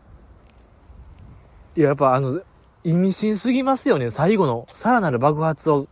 [1.75, 2.41] ー、いや、やっぱあの、
[2.83, 4.09] 意味深すぎますよね。
[4.09, 5.87] 最後のさらなる爆発を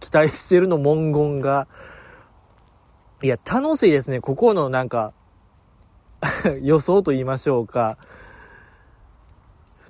[0.00, 1.66] 期待してるの文言が。
[3.22, 4.20] いや、楽しいですね。
[4.20, 5.12] ここのなんか
[6.62, 7.98] 予想と言いましょうか。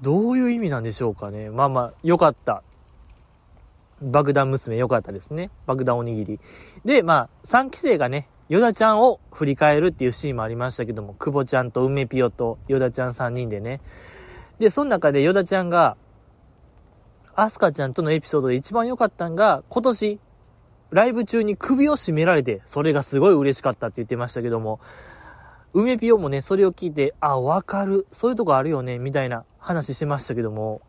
[0.03, 1.51] どういう意味なんでしょうかね。
[1.51, 2.63] まあまあ、よかった。
[4.03, 5.51] 爆弾娘よかったですね。
[5.67, 6.41] 爆弾おにぎり。
[6.85, 13.81] で、まあ、3期生がね、ヨダちゃんを振り返るっていうシーンもありましたけども、久保ちゃんと梅ピヨとヨダちゃん3人でね。
[14.59, 15.97] で、その中でヨダちゃんが、
[17.35, 20.21] アスカちゃんとのエピソードで一番良かったんが、今年、
[20.91, 24.81] ライブ中に首を絞められて、それがすごい嬉しかったって言ってましたけども、
[25.73, 28.07] 梅ピヨもね、それを聞いて、あ、わかる。
[28.13, 30.81] そういうとこあるよね、みたいな話してましたけども、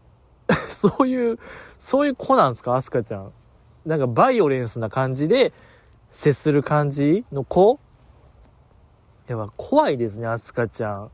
[0.73, 1.39] そういう、
[1.79, 2.75] そういう子なんすか？
[2.75, 3.31] アスカちゃん。
[3.86, 5.53] なんかバイオレンスな感じで
[6.12, 7.79] 接する感じの子？
[9.27, 11.12] やっぱ怖いですね、アスカちゃん。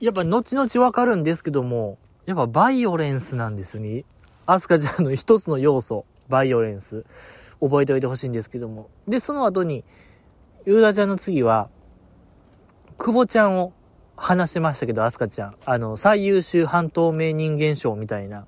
[0.00, 4.04] やっぱ後々わかるんですけども、やっぱバイオレンスなんですね。
[4.46, 7.04] アスカちゃんの一つの要素、バイオレンス。
[7.60, 8.90] 覚えておいてほしいんですけども。
[9.08, 9.84] で、その後に、
[10.66, 11.70] ユーダちゃんの次は、
[12.98, 13.72] 久保ちゃんを
[14.16, 15.56] 話しましたけど、アスカちゃん。
[15.64, 18.46] あの、最優秀半透明人間賞みたいな。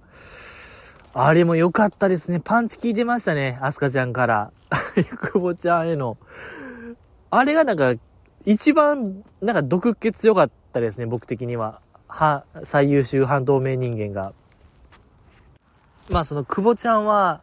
[1.12, 2.40] あれも良かったですね。
[2.40, 3.58] パンチ効いてましたね。
[3.62, 4.52] アスカちゃんから。
[4.94, 6.18] 久保ちゃんへの。
[7.30, 7.94] あれがなんか、
[8.44, 11.06] 一番、なんか毒血良かったですね。
[11.06, 11.80] 僕的には。
[12.06, 14.32] は、最優秀半透明人間が。
[16.10, 17.40] まあその久保ちゃんは、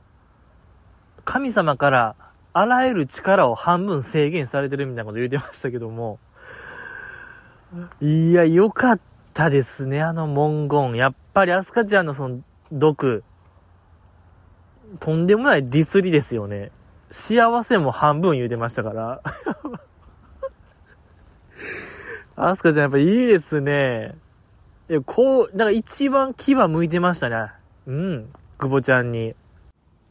[1.26, 2.16] 神様から
[2.54, 6.20] あらゆる力を半分制限されてるみたいなこと言ってましたけども、
[8.02, 9.00] いや、よかっ
[9.34, 10.94] たですね、あの文言。
[10.96, 13.24] やっぱりアスカちゃんのその毒、
[15.00, 16.72] とんでもないディスりですよね。
[17.10, 19.22] 幸せも半分言うてましたから。
[22.36, 24.16] アスカちゃんやっぱいいですね。
[24.90, 27.52] いや、こう、なんか一番牙向いてましたね。
[27.88, 28.34] うん。
[28.60, 29.36] 久保ちゃんに。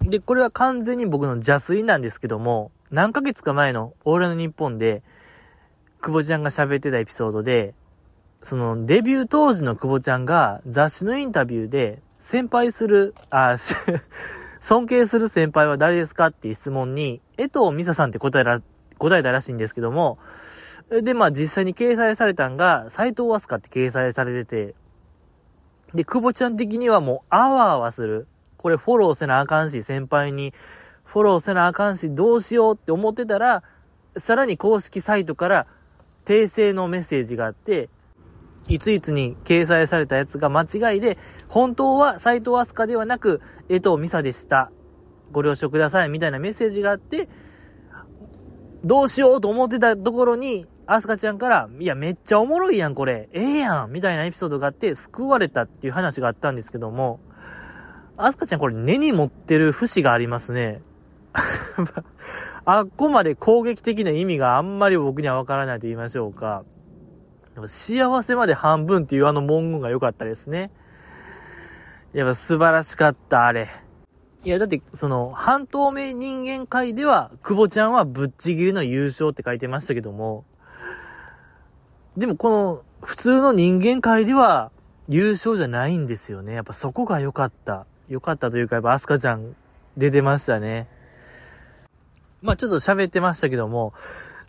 [0.00, 5.02] で、これは完全に僕の邪推なんですけども、何ヶ月か前のオーラの日本で、
[6.02, 7.74] 久保ちゃんが喋ってたエピソードで、
[8.42, 13.56] そのデビュー当時の久保ちゃんが雑誌のインタビューで、先輩する、あ、
[14.60, 18.60] 尊敬する先輩は誰ですかっていう質問に、江藤美沙さんって答えら、
[18.98, 20.18] 答えたらしいんですけども、
[20.90, 24.74] で、まあ実際に掲載されたんが、斎藤飛鳥って掲載されてて、
[25.94, 28.26] で、久保ちゃん的にはもう、あわあわする。
[28.56, 30.52] これフォローせなあかんし、先輩に
[31.04, 33.62] フォローせなあかんし、どうしようって思ってたら、
[34.16, 35.66] さらに公式サイトから
[36.24, 37.88] 訂正のメッセージがあって、
[38.68, 44.70] いついつに掲載されたやつが間違いで、本当は斎藤飛鳥ではなく、江藤美沙でした。
[45.32, 46.08] ご了承ください。
[46.08, 47.28] みたいなメッセージがあって、
[48.84, 53.28] どうしようと思ってたところに、アスカちゃんから、いや、めっちゃおもろいやん、これ。
[53.32, 57.20] ええやんみたいなエピソードがあって、救われたっていう話があったんですけども、
[58.16, 60.82] アスカちゃんこれ根に持ってる節がありますね。
[62.64, 66.64] あっこまで攻撃的な意味があんまり僕にはわからないと言いましょうか。
[67.66, 70.70] 幸せまで半分っていうあの文言が良かったですね。
[72.12, 73.68] やっぱ素晴らしかった、あれ。
[74.44, 80.44] いや、だって、その、半透明人間界では、久保ちゃんはぶっちぎりの優勝って書いてましたけども、
[82.16, 84.70] でもこの、普通の人間界では、
[85.08, 86.54] 優勝じゃないんですよね。
[86.54, 87.86] やっぱそこが良かった。
[88.08, 89.56] 良かったというか、やっぱアスカちゃん
[89.96, 90.88] 出てましたね。
[92.42, 93.94] まあちょっと喋ってましたけども、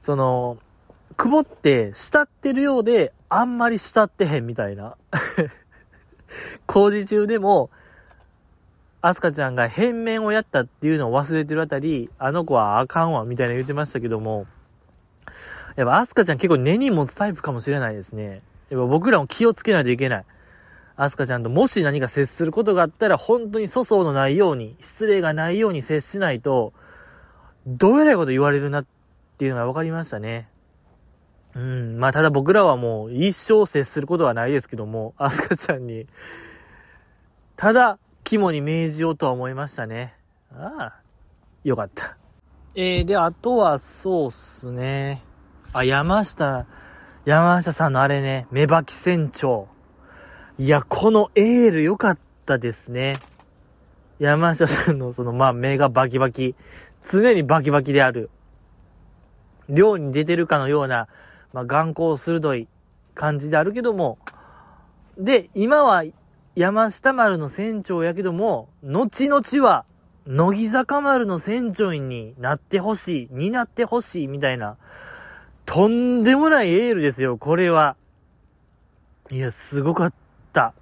[0.01, 0.57] その、
[1.15, 4.95] 久保って慕ってるようで、あんまり慕ってへんみたいな。
[6.65, 7.69] 工事中でも、
[9.01, 14.47] アスカちゃんが変面をやったっていうのを忘れてるあたり、あの子はあかんわ、みたいな言ってましたけども、
[15.75, 18.41] やっぱアスカちゃん結構根に持つタイプかもしれないですね。
[18.69, 20.25] やっぱ僕らも気をつけないといけない。
[20.95, 26.73] アスカちゃんともし何か接することがあったら、本当に粗相のないように、失礼がないように接しないと、
[27.65, 28.85] どうえらいこと言われるなっ
[29.37, 30.49] ていうのが分かりましたね。
[31.55, 31.97] うん。
[31.97, 36.07] まあ、ただ僕らはもう一生接することはないですけども、アスカちゃんに、
[37.55, 40.15] ただ、肝に銘じようとは思いましたね。
[40.51, 41.01] ああ、
[41.63, 42.17] よかった。
[42.75, 45.23] えー、で、あとは、そうっすね。
[45.73, 46.65] あ、山下、
[47.25, 49.67] 山下さんのあれね、目ばき船長。
[50.57, 53.17] いや、このエール良かったですね。
[54.19, 56.55] 山下さんのその、まあ、目がバキバキ。
[57.09, 58.29] 常にバキバキである。
[59.69, 61.07] 漁に出てるかのような、
[61.53, 62.67] まあ、眼光鋭い
[63.15, 64.17] 感じであるけども、
[65.17, 66.03] で、今は
[66.55, 69.85] 山下丸の船長やけども、後々は、
[70.25, 74.77] 乃木坂丸の船長になってほしい、になってほしい、みたいな、
[75.65, 77.95] とんでもないエールですよ、これは。
[79.31, 80.13] いや、すごかっ
[80.53, 80.73] た。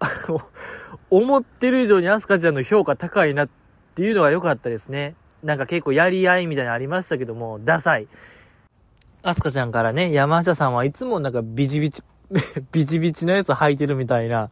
[1.10, 3.48] 思ってる以上にアスカちゃんの評価高いなっ
[3.94, 5.14] ていうのが良かったですね。
[5.42, 8.08] なんか結構やり合いみたいなのありましたけども、ダサい。
[9.22, 12.02] アスカちゃんからね、山下さんはいつもなんかビチビチ、
[12.72, 14.50] ビチビチのやつ履いてるみたいな、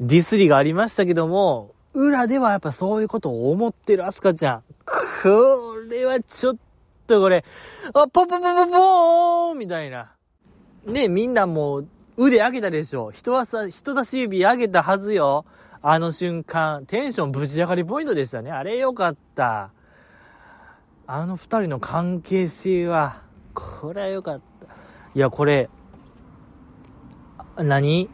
[0.00, 4.62] ディスりがありましたけども、裏ではやっぱそういうことを思ってるアスカちゃん。
[5.22, 6.56] これはちょっ
[7.06, 7.44] とこれ、
[7.92, 10.12] あ、ポポポポポーンみたいな。
[10.86, 13.10] ね、みんなもう腕上げたでしょ。
[13.12, 15.44] 人はさ、人差し指上げたはずよ。
[15.84, 18.52] あの瞬間、テンションぶち上がりポイントでしたね。
[18.52, 19.72] あれよかった。
[21.08, 24.66] あの二人の関係性は、これはよかった。
[25.14, 25.68] いや、これ、
[27.56, 28.08] 何？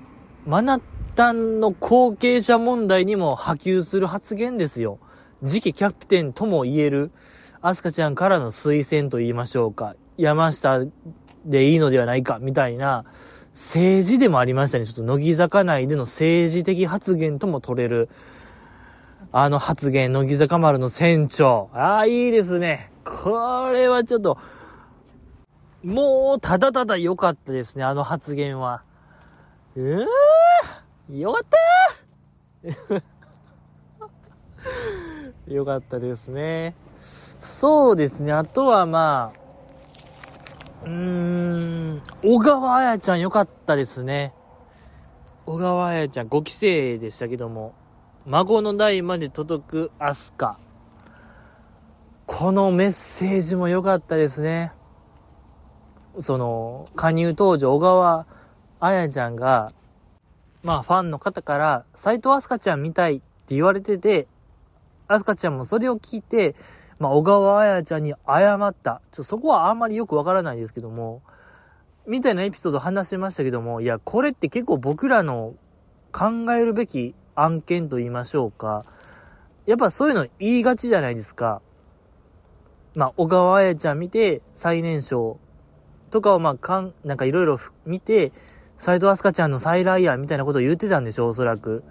[0.46, 0.80] マナッ
[1.14, 4.98] タンの後継者問題にも波及する発言ですよ。
[5.44, 7.12] 次期キャプテンとも言える。
[7.60, 9.94] アスカちゃんからの推薦と言いましょうか。
[10.16, 10.80] 山下
[11.44, 13.04] でいいのではないか、みたいな、
[13.58, 14.86] 政治でもありましたね。
[14.86, 18.08] ちょっと乃木坂内での政治的発言とも取れる。
[19.32, 21.68] あの発言、乃木坂丸の船長。
[21.74, 22.90] ああ、いいですね。
[23.04, 24.38] これはちょっと、
[25.82, 28.84] もう、ただただ良かったですね、あの発言は。
[29.76, 33.02] うぅーよかった
[35.52, 36.74] よかったですね。
[37.40, 38.32] そうですね。
[38.32, 39.47] あとはまあ、
[40.84, 44.32] うーん、小川彩ちゃんよかったですね。
[45.46, 47.74] 小川彩ちゃん5期生でしたけども、
[48.26, 50.58] 孫の代まで届くアスカ。
[52.26, 54.72] このメッセージも良かったですね。
[56.20, 58.26] その、加入当時、小川
[58.80, 59.72] 彩ちゃんが、
[60.62, 64.28] まあ、ファンの方から、斎藤飛鳥ちゃん見たいって言われてて、
[65.08, 66.54] 飛鳥ちゃんもそれを聞いて、
[66.98, 69.00] まあ、小川彩ちゃんに謝った。
[69.12, 71.22] ちょっとそこはあんまりよくわからないですけども、
[72.06, 75.54] みたいなエピソード話しましたけども、いや、これって結構僕らの
[76.12, 78.84] 考えるべき案件と言いましょうか。
[79.66, 81.60] やっぱそういうの言いがちじゃないですか。
[82.94, 85.38] まあ、小川彩ちゃん見て、最年少
[86.10, 88.32] とかをまあ、かん、なんかいろいろ見て、
[88.78, 91.84] 斎藤飛鳥ちゃんの再来やみたいなことを言ってたんでしょ、おそらく。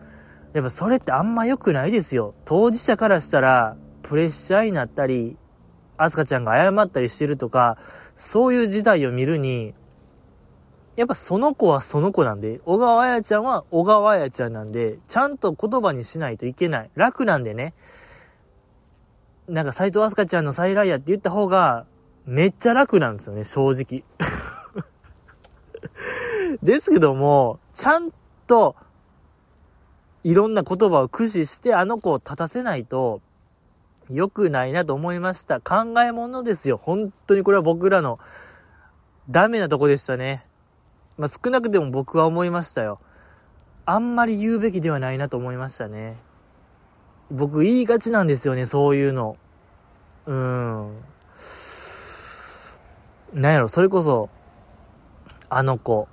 [0.54, 2.34] やっぱそれってあんま良くないですよ。
[2.46, 5.38] 当事者からしたら、プレッシャーになったり、
[5.98, 7.78] アスカちゃんが謝ったりしてるとか、
[8.16, 9.74] そういう事態を見るに、
[10.96, 16.90] やっぱその子はその子なんで、小川彩ちゃんは小川彩ちゃんなんで、ちゃんと言葉にしないといけない。
[16.96, 17.74] 楽なんでね。
[19.48, 21.86] なんか斎藤飛鳥ちゃんの再来やって言った方が、
[22.26, 24.04] めっちゃ楽なんですよね、正直。
[26.64, 28.12] ですけども、ちゃん
[28.48, 28.76] と、
[30.24, 33.22] いろんな言葉を駆使してあの子を立たせないと、
[34.10, 35.60] 良くないなと思いました。
[35.60, 36.78] 考え物ですよ。
[36.78, 38.20] 本当にこれは僕らの
[39.30, 40.46] ダメなとこでしたね。
[41.18, 43.00] まあ、少なくても僕は思いましたよ。
[43.86, 46.18] あんまり言うべきではないなと思いましたね。
[47.32, 49.38] 僕言いがちなんですよね、そういうの。
[50.26, 51.04] うーん。
[53.34, 54.30] なんやろ、それこそ、
[55.50, 56.08] あの子、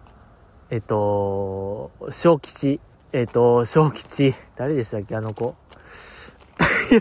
[0.70, 2.80] えっと、小吉、
[3.12, 5.54] えっと、小吉、誰でしたっけ、あの子。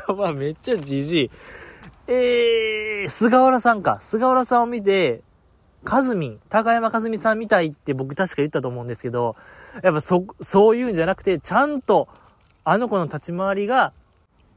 [0.07, 1.31] やば、めっちゃじじい。
[2.07, 3.99] えー、菅原さんか。
[4.01, 5.21] 菅原さんを見て、
[5.83, 9.35] かずみん、高山かずみさんみたいって僕確か言ったと思うんですけど、
[9.83, 12.07] やっぱそ、そういうんじゃなくて、ちゃんと、
[12.63, 13.93] あの子の立ち回りが、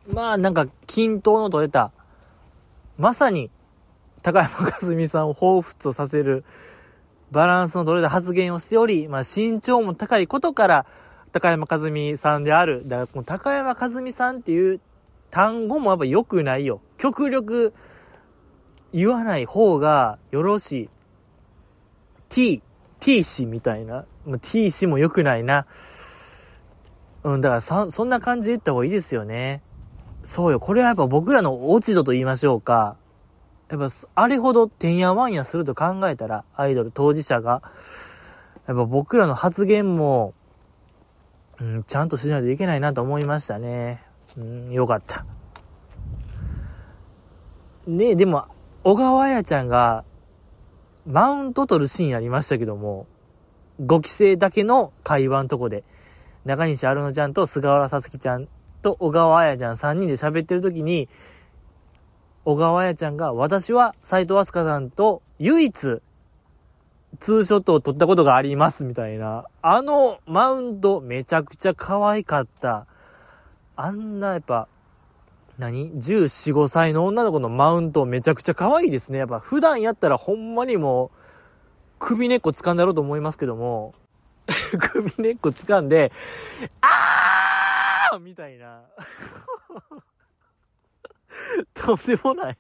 [0.09, 1.91] まあなんか均等の取れた、
[2.99, 3.51] まさに
[4.23, 6.45] 高山かすみさんを彷彿とさせる
[7.33, 10.87] バランスの取れた発言をしており、まあ身長も高いことから、
[11.33, 12.83] 高山和美さんである。
[12.87, 14.81] だからこの高山和美さんっていう
[15.31, 16.81] 単語もやっぱ良くないよ。
[16.99, 17.75] 極力
[18.93, 20.91] 言わない方がよろしい。
[22.29, 22.63] t,
[23.01, 24.05] t 氏みたいな。
[24.43, 25.67] t 氏も良くないな。
[27.25, 29.63] うん、だからそ、そんな感じで言った方がいいですよね。
[30.25, 30.61] そうよ。
[30.61, 32.97] これはやっぱ僕らの落ち度と言いましょうか。
[33.69, 37.63] やっぱ、あれほどてんやわんやすると考えたら、アイドル当事者が、
[38.67, 40.35] やっぱ僕らの発言も、
[41.61, 44.06] うん、ちゃんとしないといけないなと思いましたね。
[44.37, 45.25] うん、よかった。
[47.87, 48.47] ねえでも、
[48.85, 50.05] 小川彩ちゃんが、
[51.07, 53.07] マウント取るシーンありましたけども、
[53.81, 55.85] 5期生だけの会話のとこで、
[56.45, 58.49] 中西アルノちゃんと菅原さつきちゃん
[58.83, 61.09] と小川彩ちゃん3人で喋ってる時に、
[62.45, 69.47] 小川彩ちゃんが、私は斎藤飛鳥さんと唯一、ツーショットを撮ったことがあります、みたいな。
[69.63, 72.87] あのマウント、めちゃくちゃ可愛かった。
[73.77, 74.69] あんな、やっぱ、
[75.59, 79.19] 何 ?14、5歳の女の子のマウントめちゃくちゃ可愛いですね。
[79.19, 81.19] やっぱ普段やったらほんまにもう、
[81.99, 83.95] 首根っこ掴んだろうと思いますけども、
[84.93, 86.13] 首根っこ掴んで、
[86.81, 88.83] あーみたいな。
[91.75, 92.57] とんでもない、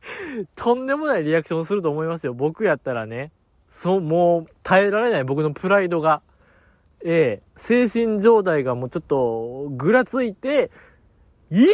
[0.55, 2.35] とんでもないリアクションすると思いますよ。
[2.35, 3.33] 僕やったらね。
[3.71, 6.23] そう、もう耐えられない僕のプライドが。
[7.05, 10.71] ええ精神状態がもうちょっとぐらついて、
[11.51, 11.68] いや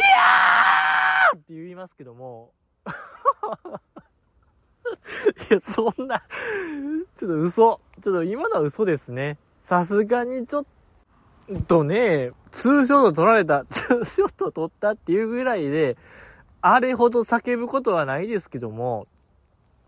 [1.33, 2.51] ーって言いますけども。
[5.49, 6.21] いや、そんな、
[7.17, 7.79] ちょっと嘘。
[8.03, 9.39] ちょっと今のは嘘ですね。
[9.61, 10.65] さすがにちょっ
[11.67, 15.97] とね、ツーショット取られた、ツーショット取ったっていうぐらいで、
[16.61, 19.07] あれほど叫ぶことはないですけども、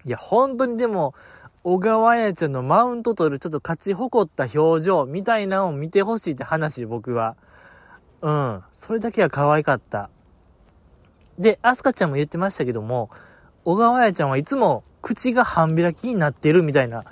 [0.04, 1.14] いや、本当にでも、
[1.64, 7.38] 小川彩ちゃんのマウント取るちょっと勝ち誇った表情みたいなのを見てほしいって話、僕は。
[8.26, 8.64] うん。
[8.80, 10.10] それだけは可愛かった。
[11.38, 13.12] で、アスカちゃんも言ってましたけども、
[13.66, 17.06] 小川彩ちゃんはいつも口が半開きになってるみたいな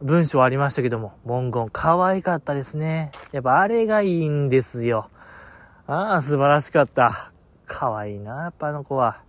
[0.00, 3.12] 文章ありましたけども、文言可愛かったですね。
[3.32, 5.10] やっぱあれがいいんですよ。
[5.86, 7.30] ああ、素晴らしかった。
[7.66, 9.20] 可愛いな、やっぱあの子は。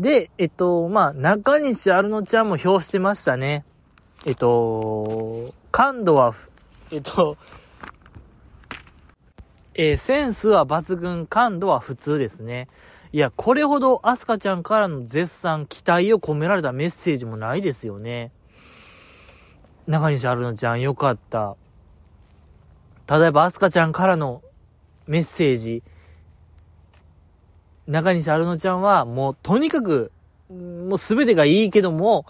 [0.00, 3.64] で、えっと、まあ、中西アルノちゃんも表してましたね。
[4.26, 6.34] えっと、感度は、
[6.90, 7.36] えっと、
[9.74, 12.68] えー、センスは抜群、感度は普通ですね。
[13.12, 18.32] いや、これほどアスカちゃんからの絶賛、期待を込められたメッセージもないですよね。
[19.86, 21.56] 中西アルノちゃんよかった。
[23.08, 24.42] 例えばアスカちゃんからの
[25.06, 25.82] メッセージ、
[27.86, 30.12] 中西アルノちゃんは、もうとにかく、
[30.48, 32.26] もうすべてがいいけども、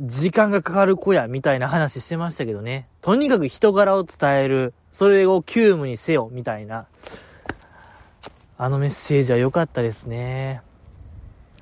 [0.00, 2.88] 時間がかかる子や、みたいな話してましたけどね。
[3.02, 4.74] とにかく人柄を伝える。
[4.92, 6.86] それを急務にせよ、みたいな。
[8.58, 10.62] あのメッセージは良かったですね。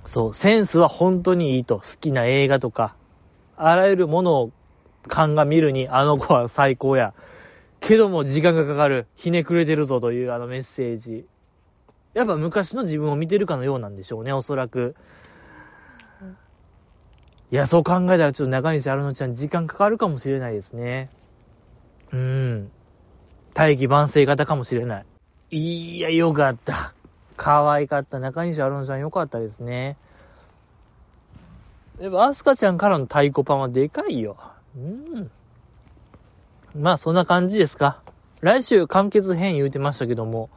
[0.06, 1.78] そう、センスは本当にいいと。
[1.78, 2.94] 好きな映画とか、
[3.56, 4.50] あらゆるものを
[5.08, 7.14] 鑑みるに、あの子は最高や。
[7.80, 9.06] けども時間がかかる。
[9.16, 11.24] ひねくれてるぞというあのメッセージ。
[12.12, 14.94] やっぱ昔の自分を見てるかのようなんでしょうね、おそらく。
[17.52, 21.10] いや、そう考えたらちょっと中西アルノちゃん時間かかるかもしれないですね。
[22.12, 22.70] うーん。
[23.54, 25.04] 大器晩成型かもしれない。
[25.50, 26.94] いや、よかった。
[27.36, 28.20] 可愛かった。
[28.20, 29.96] 中西アルノちゃんよかったですね。
[32.00, 34.36] やっぱ、アスカちゃんからの太鼓パンはでかいよ。
[34.76, 35.30] うーん。
[36.76, 38.00] まあ、そんな感じですか。
[38.40, 40.50] 来週完結編言うてましたけども、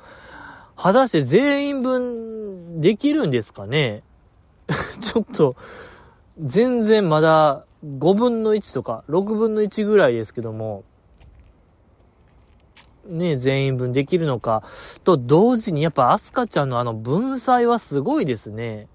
[0.75, 4.03] 果たして全員分できるんですかね
[5.01, 5.55] ちょっと、
[6.39, 10.83] 全然まだ5分の1とか6分の1ぐらいですけども、
[13.05, 14.63] ね、全員分できるのか、
[15.03, 18.87] と同時にやっぱアスカちゃんのあの文才はすごいですね。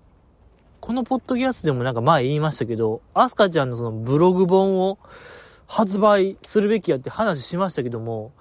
[0.80, 4.98] このポッドキャストでもなんか前言いましたけど、アスカちゃんのそのブログ本を
[5.66, 8.32] 発売するべきやって話しましたけども、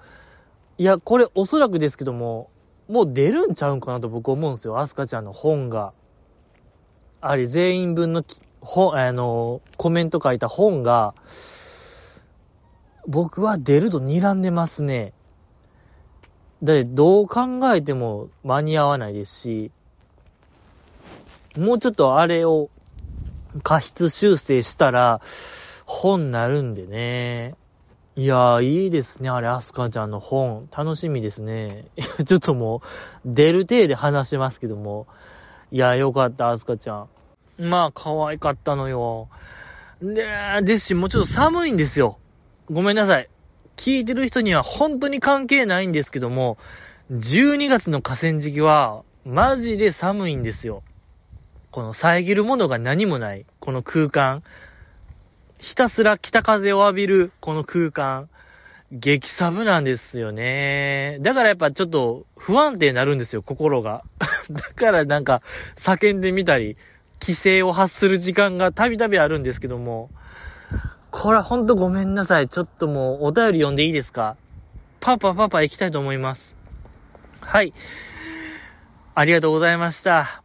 [0.78, 2.50] いや、これおそらくですけども、
[2.88, 4.80] もう出るんちゃうんかなと僕思うんですよ。
[4.80, 5.92] アスカちゃんの本が。
[7.20, 8.24] あれ、全員分の
[8.68, 11.16] 本、あの、コメント書いた本が、
[13.08, 15.14] 僕は出ると睨んでますね。
[16.62, 19.72] で、どう考えても間に合わないですし、
[21.58, 22.70] もうちょっとあれを
[23.64, 25.22] 過失修正したら
[25.86, 27.56] 本なるんでね。
[28.18, 29.30] いやー、いいですね。
[29.30, 30.68] あれ、アスカちゃんの本。
[30.76, 31.86] 楽しみですね。
[32.26, 32.82] ちょっとも
[33.24, 35.06] う、出る体で話しますけども。
[35.72, 37.10] いや、よかった、アスカちゃん。
[37.58, 39.30] まあ、可愛かったのよ。
[40.02, 40.26] で、
[40.64, 42.20] ですし、もうちょっと寒いんですよ。
[42.70, 43.30] ごめんなさい。
[43.78, 46.58] 聞いてる人には本当に関係ないんですけども、
[47.12, 50.84] 12月の河川敷は、マジで寒いんですよ。
[51.72, 54.44] この遮るものが何もない、この空間。
[55.60, 58.30] ひたすら北風を浴びる、この空間。
[58.92, 61.18] 激寒なんですよね。
[61.22, 64.04] だからやっぱちょっと不安定になるんですよ、心が。
[64.50, 65.42] だからなんか
[65.76, 66.78] 叫んでみたり、
[67.22, 70.10] 規制を発する時間がたびたびあるんですけども、
[71.12, 72.50] これはほんとごめんなさい。
[72.50, 74.36] ちょっともうお便り読んでいいですか？
[75.00, 76.56] パパパパ行きたいと思います。
[77.42, 77.74] はい。
[79.16, 80.44] ありがとうございました。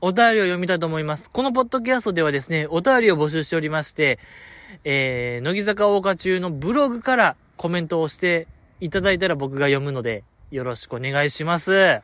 [0.00, 1.30] お便りを読みたいと思います。
[1.30, 4.18] このポッドキャストではですね、お便りを募集しておりまして、
[4.84, 8.46] えー、乃木坂大花中のブログからコメントをして
[8.80, 11.72] いただいたら僕が読むので、よろしくお願いします。
[11.74, 12.02] え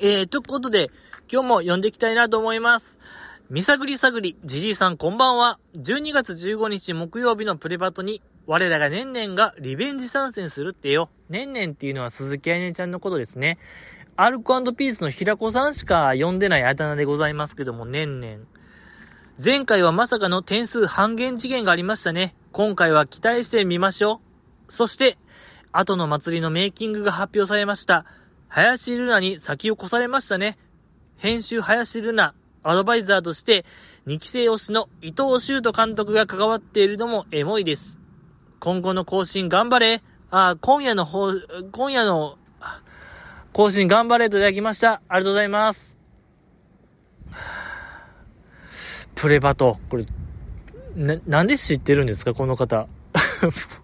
[0.00, 0.90] ー、ということで、
[1.30, 3.00] 今日も読んでいきたいなと思います。
[3.50, 5.58] みさぐりさぐり、じじいさんこんばんは。
[5.76, 11.10] 12月15日木曜日のプレバトに、我らがねんねんがリベンジ参戦するってよ。
[11.28, 13.58] ねんねんっていうのは鈴木あいねちゃんのことですね。
[14.14, 18.46] アルコピースの平子さんしか呼んでないあだ名でございますけども、ねんねん。
[19.44, 22.36] 前回はまさかの点数半減次元がありましたね。
[22.52, 24.20] 今回は期待してみましょ
[24.68, 24.72] う。
[24.72, 25.18] そして、
[25.72, 28.06] 後の祭りのメイキングが発表されました。
[28.48, 30.56] 林ルナに先を越されましたね。
[31.18, 33.64] 編集林ルナ、アドバイザーとして、
[34.06, 37.98] 2期生推しの伊藤修斗監督が関わっているのもエモいです。
[38.60, 40.02] 今後の更新頑張れ。
[40.30, 41.32] あ、今夜の方、
[41.72, 42.36] 今夜の
[43.54, 45.00] 更新頑張れといただきました。
[45.08, 45.96] ありがとうございます。
[49.14, 49.78] プレバト。
[49.88, 50.04] これ、
[50.96, 52.34] な、なんで知ってるんですか？
[52.34, 52.88] この方。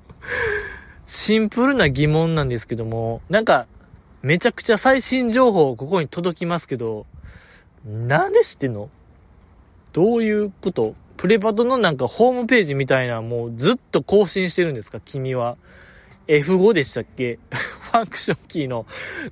[1.08, 3.66] シンプルな疑問なんですけども、なんか、
[4.20, 7.06] めちゃくちゃ最新情報ここに届きますけど、
[7.86, 8.90] なんで知ってんの？
[9.92, 10.94] どういうこと？
[11.16, 15.00] プレバトのなんかホームページみたいなもうずっと更新してるんですか？
[15.00, 15.56] 君は。
[16.28, 17.38] F5 でしたっけ？
[17.50, 18.86] ファンクションキーの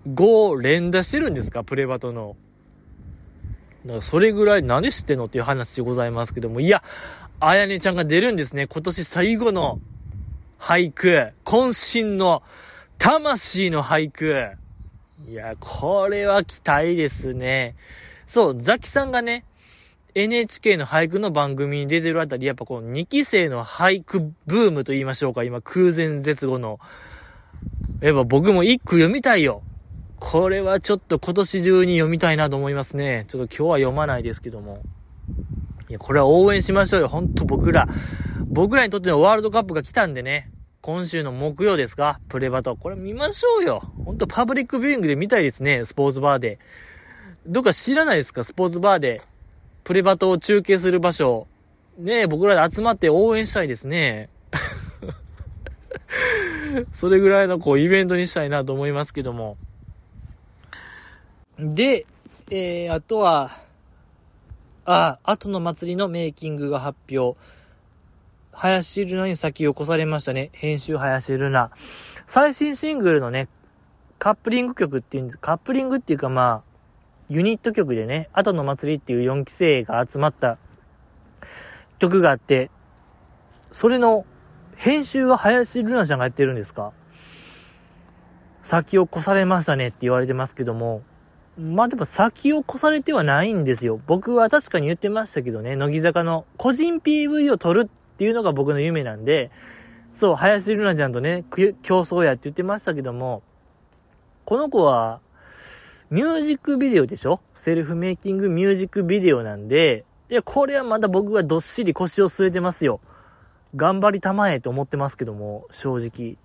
[0.08, 1.62] 5を連打してるんですか？
[1.64, 2.36] プレバトの。
[3.86, 6.60] だからそれぐらい何で知ってんのっていう話でございますけども。
[6.60, 6.82] いや、
[7.38, 8.66] あやねちゃんが出るんですね。
[8.66, 9.78] 今年最後の
[10.58, 11.32] 俳句。
[11.44, 12.42] 渾身の
[12.98, 14.50] 魂の俳句。
[15.28, 17.76] いや、これは期待ですね。
[18.32, 19.44] そう、ザキさんがね、
[20.14, 26.78] NHK の俳句の番組に出てるあたり、やっぱこの2期生の俳句ブームと言いましょうか、今空前絶後の。
[28.00, 29.62] やっぱ僕も一句読みたいよ。
[30.18, 33.26] これはちょっと今年中に読みたいなと思いますね。
[33.28, 34.82] ちょっと今日は読まないですけども。
[35.88, 37.08] いや、これは応援しましょうよ。
[37.08, 37.88] ほんと僕ら。
[38.46, 40.50] 僕らにとってのワールドカップが来たんでね。
[40.82, 42.20] 今週の木曜ですか？
[42.28, 42.76] プレバト。
[42.76, 43.82] これ見ましょうよ。
[44.04, 45.84] ほんとパブリックビューイングで見たいですね。
[45.84, 46.58] スポーツバーで。
[47.46, 48.44] どっか知らないですか？
[48.44, 49.22] スポーツバーで
[49.84, 51.46] プレバトを中継する場所、
[51.98, 54.28] ねえ、僕らで集まって応援したいですね。
[56.94, 59.56] それぐらいのこうイベントにしたいなと思いますけども。
[61.58, 62.06] で、
[62.50, 63.58] えー、あとは、
[64.84, 67.38] あ、後の祭りのメイキングが発表。
[68.52, 70.50] 林ルナに先を越されましたね。
[70.52, 71.70] 編集林ルナ。
[72.26, 73.48] 最新シングルのね、
[74.18, 76.69] カップリング曲っていうんです、カップリングっていうかまあ、
[77.30, 80.58] ユニット曲でね、後の祭りっていう4期生が集まった
[82.00, 82.70] 曲があって、
[83.70, 84.26] それの
[84.74, 86.92] 編集は林ルナちゃんがやってるんですか？
[88.64, 91.02] 先を越されましたねって言われてますけども、
[91.56, 94.00] まあでも先を越されてはないんですよ。
[94.08, 99.52] 僕は確かに言ってましたけどね、乃木坂の個人 PV を撮るっていうのが僕の夢なんで、
[100.14, 101.44] そう、林ルナちゃんとね、
[101.82, 103.42] 競争やって言ってましたけども、
[104.44, 105.20] この子は、
[106.10, 107.40] ミュージックビデオでしょ？
[107.54, 113.00] セルフメイキングミュージックビデオなんで、いや、これはまだ僕はどっしり腰を据えてますよ。
[113.76, 116.36] 頑張りたまえと思ってますけども、正直。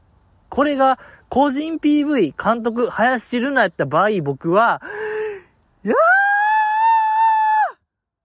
[0.50, 1.00] これが、
[1.30, 4.82] 個人 PV、監督、林ルナやった場合、僕は、
[5.84, 7.78] いやーっ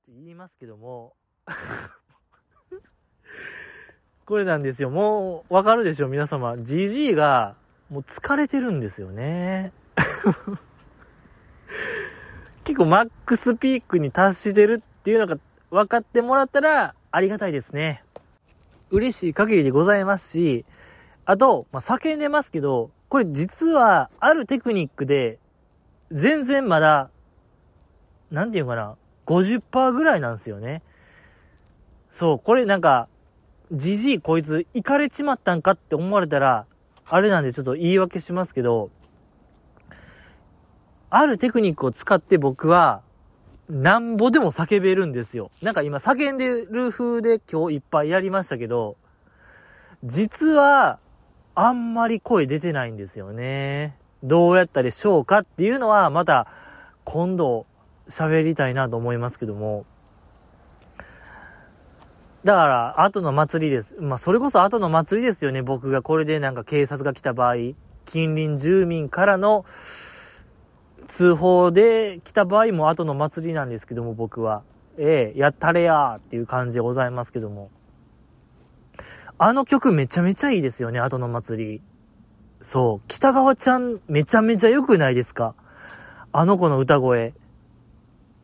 [0.07, 1.15] て言いますけども、
[4.27, 4.91] これなんですよ。
[4.91, 6.53] もう、わかるでしょ、皆様。
[6.53, 7.57] GG が、
[7.89, 9.73] もう疲れてるんですよね。
[12.65, 15.39] 結構マックスピークに達してるっていうのが
[15.71, 18.03] 分かってもらったらありがたいですね。
[18.91, 20.65] 嬉しい限りでございますし、
[21.25, 25.39] あと、まあ、叫んでますけど、これ実はあるテクニックで、
[26.13, 27.11] 全然まだ、
[28.31, 28.97] なんていうかな、
[29.27, 30.83] 50%ぐらいなんですよね。
[32.13, 33.09] そう、これなんか、
[33.73, 36.67] じじいこいつ、行かれちまったんかって思われたら、
[37.09, 38.91] あれなんでちょっと言い訳しますけど、
[41.11, 43.03] あるテクニックを使って僕は、
[43.69, 45.51] なんぼでも叫べるんですよ。
[45.61, 48.97] なんか今叫んでる風で今日いっぱいやりましたけど、
[50.05, 50.99] 実は、
[51.57, 53.97] あんまり声出てないんですよね。
[54.23, 56.47] どうやったでしょうかっていうのは、また、
[57.05, 57.67] 今度、
[58.09, 59.85] 喋りたいなと思いますけども。
[62.45, 63.97] だから、後の祭りです。
[64.01, 65.63] まあ、それこそ後の祭りですよね。
[65.63, 67.57] 僕がこれでなんか警察が来た場合、
[68.07, 69.65] 近隣住民からの
[71.11, 74.63] 通報で来た場合も後の祭りなんですけども、僕は。
[74.97, 77.71] ええやったれやーっていう感じでございますけども。
[79.39, 81.83] あの曲めちゃめちゃいいですよね、後の祭り。
[82.63, 83.09] そう。
[83.09, 85.55] 北川ちゃんめちゃめちゃ良くないですか？
[86.33, 87.35] あの子の歌声。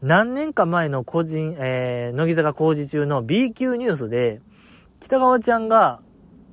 [0.02, 4.40] 何年か前の個人、えー、乃木坂工事中の B 級ニュースで、
[5.00, 6.00] 北川ちゃんが、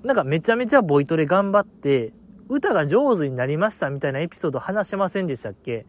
[0.04, 2.14] なんかめちゃめちゃボイトレ頑張って、
[2.50, 5.86] 歌が上手になりましたみたいなエピソード話しませんでしたっけ？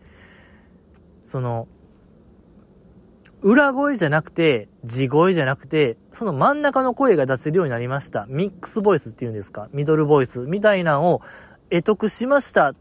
[1.27, 1.69] その、
[3.43, 8.25] 裏声じゃなくて、地声じゃなくて、その真ん中の声が出せるようになりました。
[8.29, 9.69] ミックスボイスっていうんですか？
[9.73, 11.21] ミドルボイスみたいなのを
[11.69, 12.75] 得得しましたっ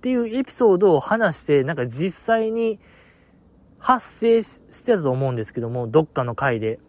[0.00, 2.80] ていうエピソードを話して、なんか実際に
[3.78, 6.80] 発生してたと思うんですけども、どっかの回で。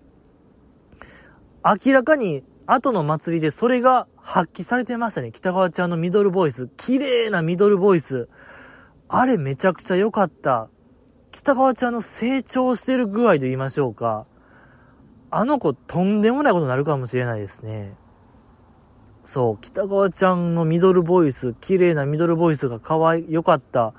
[1.65, 5.33] 明らかに後の祭りでそれが発揮されてましたね。
[5.33, 6.69] 北川ちゃんのミドルボイス。
[6.77, 8.29] 綺麗なミドルボイス。
[9.07, 10.69] あれめちゃくちゃ良かった。
[11.31, 14.25] 北川ちゃんの成長してる具合で言いましょうか。
[15.29, 17.93] あの子とんでもないことになるかもしれないですね。
[19.25, 23.93] そう、北川ちゃんのミドルボイス、綺麗なミドルボイスが可愛い、良かった。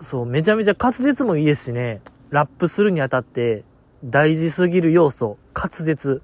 [0.00, 2.00] そう、めちゃめちゃ滑舌もいいですしね、
[2.30, 3.64] ラップするにあたって
[4.04, 6.20] 大事すぎる要素、滑舌。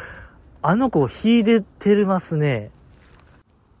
[0.62, 2.70] あの子秀でてますね。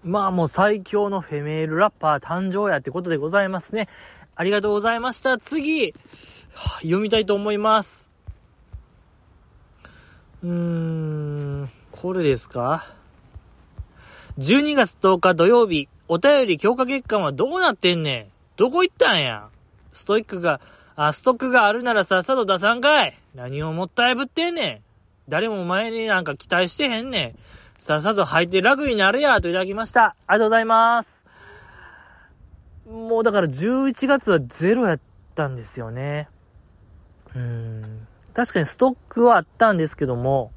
[0.04, 3.88] まあもう最強のフェメールラッパー誕生やってことでございますね。
[4.36, 5.38] ありがとうございました。
[5.38, 5.94] 次、
[6.82, 8.10] 読みたいと思います。
[10.42, 12.84] うーん、これですか
[14.38, 18.26] ?12 月10日土曜日、お便り強化月間はどうなってんねん？
[18.56, 19.48] どこ行ったんや？
[19.92, 20.60] ストイックが、
[20.96, 24.80] あ、ストックがあるならさっさと出さんかい何をもったいぶってんねん？
[25.30, 27.38] 誰も前になんか期待してへんねん。
[27.84, 30.16] さっさと入って楽になるやといただきました。
[30.26, 31.22] ありがとうございます。
[32.88, 35.00] もうだから11月はゼロやっ
[35.34, 36.30] たんですよね。
[37.34, 38.08] うーん。
[38.32, 40.54] 確かにストックはあったんですけども、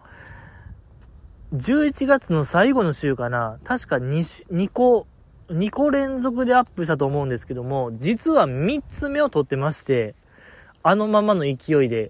[1.53, 5.05] 11月の最後の週かな、確か 2, 2個
[5.49, 10.15] 2個連続でアップしたと思うんですけども、実は3つ目を取ってまして、
[10.81, 12.09] あのままの勢いで。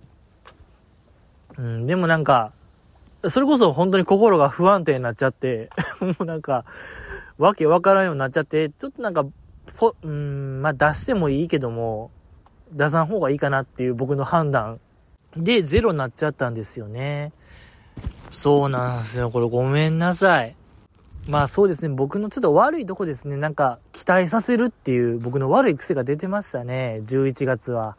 [1.58, 2.54] うん、でもなんか、
[3.30, 5.70] それこそ本当に心が不安定になっちゃって、
[6.02, 6.66] もうなんか、
[7.38, 9.26] わけわからんようになっちゃって、ちょっとなんか、
[9.78, 12.12] ぽ、うん、まあ出してもいいけども、
[12.72, 14.80] 出さん方がいいかなっていう僕の判断
[15.36, 17.32] でゼロになっちゃったんですよね。
[18.32, 19.30] そうなんですよ。
[19.30, 20.56] これごめんなさい。
[21.28, 27.98] まあそうですね、僕のちょっと悪いとこですね、なんか期待させるっていう僕の悪い癖が出てましたね、11月は。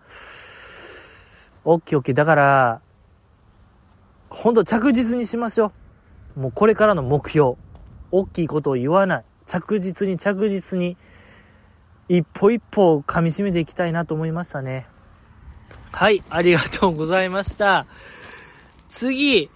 [1.65, 2.15] オッケーオッケー。
[2.15, 2.81] だから、
[4.31, 5.73] ほんと着実にしましょ
[6.37, 6.41] う。
[6.41, 7.57] もうこれからの目標。
[8.11, 9.25] 大きいことを言わない。
[9.47, 10.97] 着実に着実に、
[12.09, 14.87] 一歩一歩噛み締めていきたいなと思いましたね。
[15.93, 17.87] はい、ありがとうございました。
[18.89, 19.51] 次、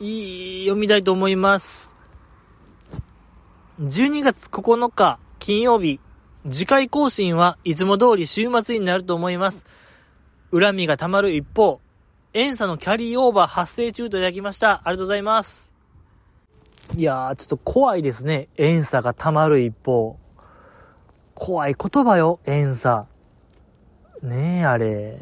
[0.00, 1.94] いい、読みたいと思います。
[3.80, 6.00] 12月9日金曜日、
[6.50, 9.66] 次回更新はいつも通り週末になると思います。
[10.52, 11.80] 恨みが溜まる一方、
[12.38, 14.82] 遠差のキャリーオーバー発生中といただきました。
[14.84, 15.72] ありがとうございます。
[16.96, 18.46] いやー、ちょっと怖いですね。
[18.56, 20.16] 遠差が溜まる一方。
[21.34, 23.06] 怖い言葉よ、遠差。
[24.22, 25.18] ねえ、あれ。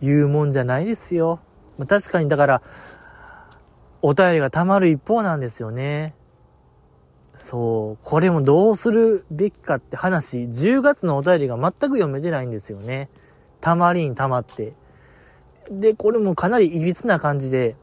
[0.00, 1.40] 言うもんじゃないですよ。
[1.88, 2.62] 確かに、だから、
[4.00, 6.14] お便りが溜まる一方なんですよね。
[7.40, 13.08] そう、これもどうするべきかって話、10月のお便りが全く読めてないんですよね。
[13.60, 14.74] たまりにたまって。
[15.70, 17.76] で、これもかなりいびつな感じで、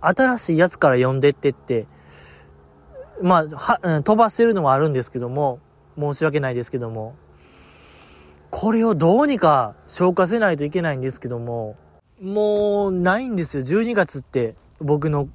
[0.00, 1.86] 新しいやつから読んでってって、
[3.22, 5.60] まあ、は、飛ばしてるのもあるんですけども、
[5.98, 7.16] 申し訳ないですけども。
[8.50, 11.76] これをどうにか消化せないといけないんですけども、
[12.20, 13.62] もうないんですよ。
[13.62, 15.28] 12月って僕の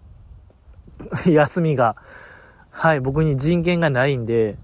[1.26, 1.96] 休みが。
[2.72, 4.58] はい、僕に人権がないんで、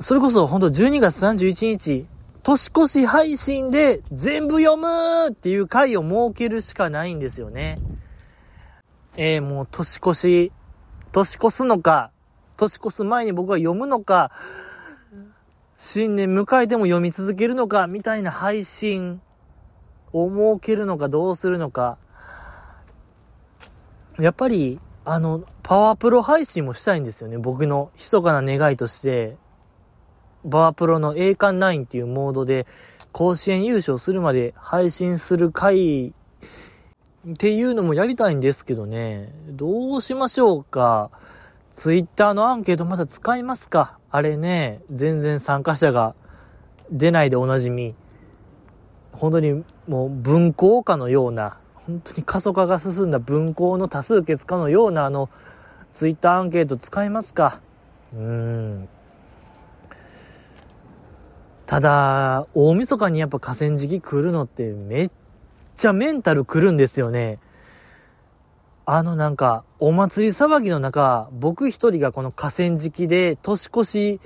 [0.00, 2.06] それこそほんと12月31日、
[2.42, 7.76] 年越し配信で全部読むっていう回を設けるしかないんですよね。
[9.16, 10.52] えー、もう年越し、
[11.12, 12.12] 年越すのか、
[12.56, 14.30] 年越す前に僕は読むのか、
[15.76, 19.20] 新年迎えても読み続けるのか、みたいな配信
[20.12, 21.98] を設けるのかどうするのか。
[24.18, 27.38] やっぱり、あの、パワープロ配信もしたいんですよね。
[27.38, 29.36] 僕の密かな願いとして、
[30.48, 32.66] パワープロの栄冠9っていうモードで、
[33.12, 39.32] 甲子園優勝するまで配信する回っていうのもやりたいんですけどね。
[39.48, 41.10] どうしましょうか？
[41.72, 43.98] ツイッターのアンケートまだ使いますか？
[44.10, 46.14] あれね、全然参加者が
[46.90, 47.94] 出ないでおなじみ。
[49.12, 55.28] 本当にもう文庫化のような、本当に過疎化が進んだ文庫の多数決化のようなあの、
[55.94, 57.60] ツイッターアンケート使いますか？
[58.14, 58.88] うーん。
[61.68, 65.10] ただ、大晦日にやっぱ河川敷来るのってめっ
[65.76, 67.40] ちゃメンタル来るんですよね。
[68.86, 74.20] あのなんか、お祭り騒ぎの中、僕一人がこの河川敷で年越し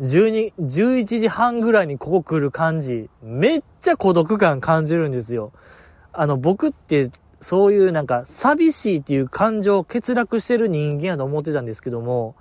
[0.00, 5.50] 12、11時半ぐらいにここ来る感じ、めっちゃ孤独感感じるんですよ。
[6.12, 7.10] あの、僕って、
[7.40, 12.36] そういうなんか、寂しいっていう感情を欠落してる人間やと思ってたんですけども、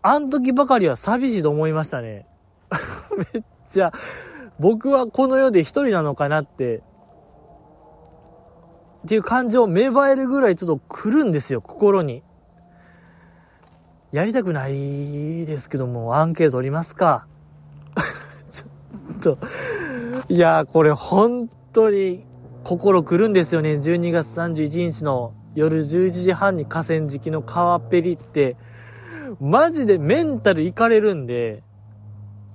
[0.00, 2.28] あの時ばかりは寂しいと思いましたね。
[3.34, 3.92] めっちゃ、
[4.58, 6.82] 僕はこの世で一人なのかなって
[9.04, 12.22] っていう感情芽生えるぐらいちょっと来るんですよ、心に。
[14.12, 17.26] やりたくないですけども、アンケート取りますか。
[19.22, 19.38] ちょっと、
[20.28, 22.26] いや、これ本当に
[22.64, 23.74] 心来るんですよね。
[23.74, 28.56] 12月31日の夜11時半に河川敷の川っぺりって、
[29.40, 31.62] マジでメンタルいかれるんで、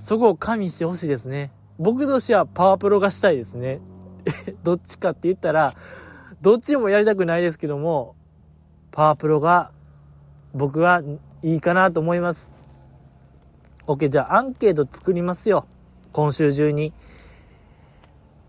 [0.06, 1.51] そこを加味してほしいですね。
[1.80, 3.82] 僕としてはパワープロがしたいですね。
[4.64, 5.74] どっちかって言ったら、
[6.41, 8.16] どっちもやりたくないですけども、
[8.91, 9.72] パワープロが
[10.53, 11.01] 僕は
[11.41, 12.51] いいかなと思います。
[13.88, 15.66] OK、じゃあアンケート作りますよ。
[16.14, 16.93] 今週中に。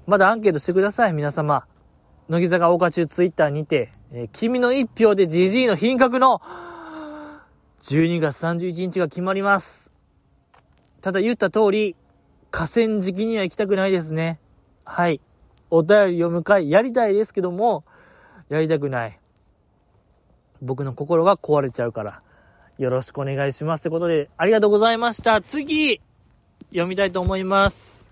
[0.07, 1.65] まだアンケートしてください、皆様。
[2.29, 6.43] 乃木坂大花中ツイッターにて、えー、君の一票で GG の品格の
[7.81, 9.86] 12月31日が決まります。
[11.07, 11.95] ただ言った通り、
[12.51, 14.41] 河川敷には行きたくないですね。
[14.85, 15.21] はい。
[15.71, 17.85] お便り読む会やりたいですけども、
[18.49, 19.21] やりたくない。
[20.61, 22.23] 僕の心が壊れちゃうから、
[22.79, 23.83] よろしくお願いします。
[23.83, 25.41] ってことで、ありがとうございました。
[25.41, 26.01] 次、
[26.71, 28.09] 読みたいと思います。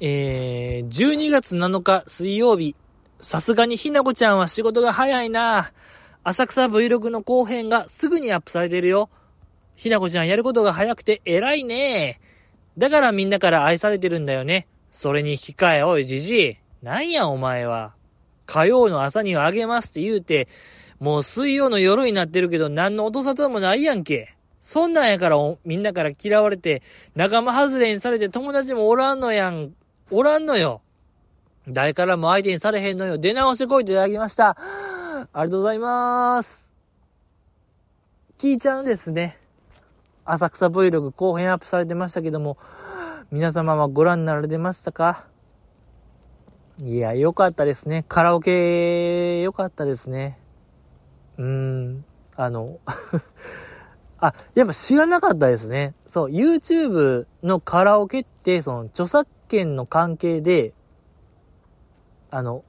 [0.00, 2.74] えー、12月7日水曜日、
[3.20, 5.70] さすがにひなこちゃんは仕事が早いな
[6.24, 9.08] 浅草 Vlog の後編がすぐにアップされてるよ。
[9.76, 12.20] ひなこちゃんやることが早くて偉いね
[12.76, 14.66] だからみんなから愛されてるんだよね。
[14.90, 16.56] それに引き換え、おい、じじい。
[16.82, 17.94] なんや、お前は。
[18.46, 20.48] 火曜の朝にはあげますって言うて、
[20.98, 24.34] もう水曜の夜になってるけど、何の音沙汰もないやんけ。
[24.60, 26.82] そんなんやからみんなから嫌われて、
[27.14, 29.72] 仲間外れにされて友達もおらんのやん。
[30.10, 30.80] おらんのよ。
[31.68, 33.18] 誰からも相手にされへんのよ。
[33.18, 34.56] 出直してこいっていただきました。
[34.58, 36.70] ありがとうございます。
[38.38, 39.38] 聞いちゃうんですね。
[40.24, 42.56] 浅草 Vlog 後編アップされてましたけども、
[43.30, 45.26] 皆様はご覧になられてましたか？
[46.82, 48.04] いや、よかったですね。
[48.08, 50.38] カラオケ、よかったですね。
[51.38, 52.04] うーん、
[52.36, 52.78] あの
[54.18, 55.94] あ、やっぱ知らなかったですね。
[56.08, 60.72] そう、YouTube のカラオケって、その、著作権の関係で、
[62.30, 62.64] あの、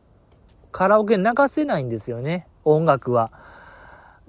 [0.71, 2.47] カラオケ流せないんですよね。
[2.65, 3.31] 音楽は。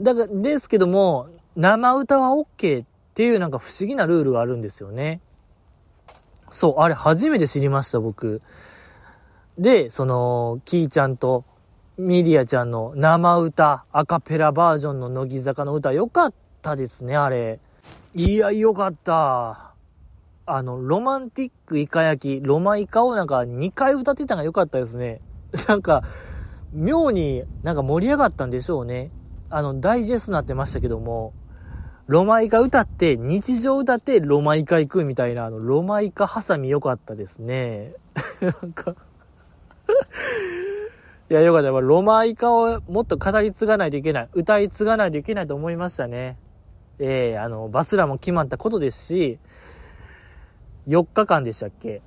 [0.00, 2.86] だから、ですけども、生歌は OK っ
[3.16, 5.22] っていうなんか不思議なルールがあるんですよね。
[6.50, 8.42] そう、あれ初めて知りました、僕。
[9.56, 11.46] で、その、キーちゃんと
[11.96, 17.58] ミリアちゃんの生歌、アカペラバージョンの乃木坂の歌、よかったですね、あれ。
[18.12, 19.74] いや、よかった。
[20.44, 25.22] あの、ロマンティックイカ焼き、ロマイカをなんか2回歌ってたのがよかったですね。
[25.68, 26.04] なんか、
[26.70, 29.10] 妙になんか盛り上がったんでしょうね。
[29.48, 31.32] あの、ダイジェストになってましたけども、
[32.06, 37.94] ロマイカ歌って、日常歌ってロマイカ行くみたいな、あの、ロマイカハサミ良かったですね。
[38.40, 38.94] なんか
[41.28, 41.70] いや、よかった。
[41.70, 44.28] ロマイカをもっと語り継がないといけない。
[44.32, 46.38] 歌い継がないといけないと思いましたね。
[47.00, 49.40] ええー、あの、バスラも決まったことですし、
[50.86, 52.02] 4日間でしたっけ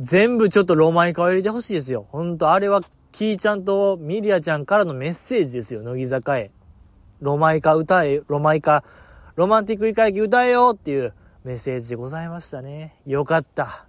[0.00, 2.08] 全部ちょっとロマイカを入れてほしいですよ。
[2.10, 2.80] ほんと、あれは、
[3.12, 6.50] キーちゃんとミリアちゃんからのメッセージですよ、乃木坂へ。
[7.22, 8.82] ロマイカ歌え、ロマイカ、
[9.36, 11.14] ロマンティックいか焼き歌えよっていう
[11.44, 12.96] メッセージでございましたね。
[13.06, 13.86] よかった。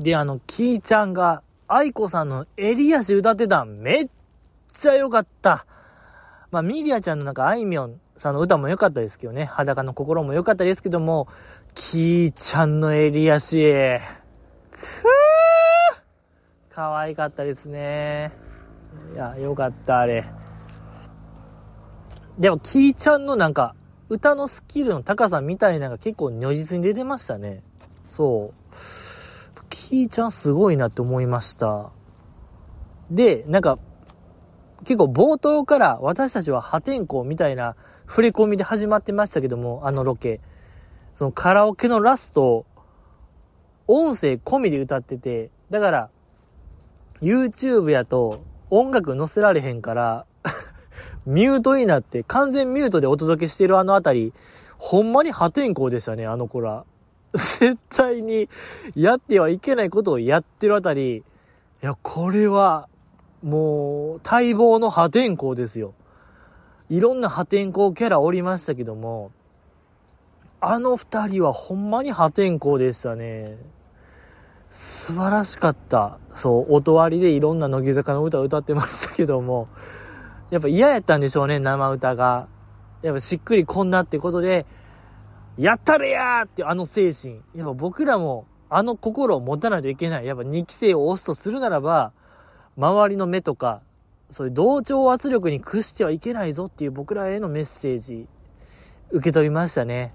[0.00, 4.08] で、あの、キーちゃんが、愛子さんの襟足歌ってたん、めっ
[4.72, 5.66] ちゃよかった。
[6.50, 9.44] まあ、ミリアちゃんのなんか、あいみょんさんの歌も良かったですけどね。
[9.44, 11.28] 裸の心も良かったですけども、
[11.74, 14.00] キーちゃんの襟足、くぅー
[16.74, 18.32] 可愛かったですね。
[19.14, 20.41] いや、よかった、あれ。
[22.38, 23.74] でも、キーちゃんのなんか、
[24.08, 27.62] 歌のスキルの高さみたいなのが結構如実に出てましたね。
[28.06, 29.60] そう。
[29.70, 31.90] キーちゃんすごいなって思いました。
[33.10, 33.78] で、なんか、
[34.84, 37.76] 結構冒頭から私たちは破天荒みたいな
[38.08, 40.40] 触れ込みで始まってましたけども、あのロケ。
[41.16, 42.66] そのカラオケのラスト、
[43.86, 46.10] 音声込みで歌ってて、だから、
[47.20, 50.26] YouTube やと音楽載せられへんから
[51.26, 54.32] ミュートになって完全ミュートでお届けしてるあのあたり、
[54.78, 56.84] ほんまに破天荒でしたね、あの子ら。
[57.32, 58.48] 絶対に
[58.94, 61.22] やってはいけないことをやってるあたり、い
[61.80, 62.88] や、これは、
[63.42, 65.94] もう、待望の破天荒ですよ。
[66.90, 69.30] いろんな破天荒キャラおりましたけども、
[70.60, 73.56] あの二人はほんまに破天荒でしたね。
[74.70, 76.18] 素晴らしかった。
[76.36, 79.68] そう、音割りでいろんな乃木坂の歌を歌ってましたけども、
[80.52, 82.46] やっぱ嫌やったんでしょうね、生歌が。
[83.00, 84.66] やっぱしっくりこんなってことで、
[85.56, 87.40] やったれやーってあの精神。
[87.54, 90.26] やっぱ僕らもあの心を持たないといけない。
[90.26, 92.12] やっぱ2期生を押すとするならば、
[92.76, 93.80] 周りの目とか、
[94.30, 98.28] そういう同調圧力に屈してはいけないぞっていう僕らへのメッセージ、
[99.10, 100.14] 受け取りましたね。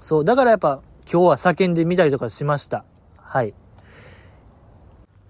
[0.00, 2.84] そう、だからやっぱ今日は叫んでみたりとかしました。
[3.16, 3.54] はい。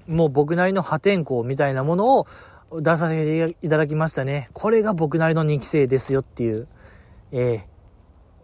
[0.07, 2.27] もう僕なりの破天荒みたいなものを
[2.73, 4.51] 出させていただきましたね。
[4.53, 6.69] これが僕なりの2期生ですよっていう。
[7.33, 7.65] え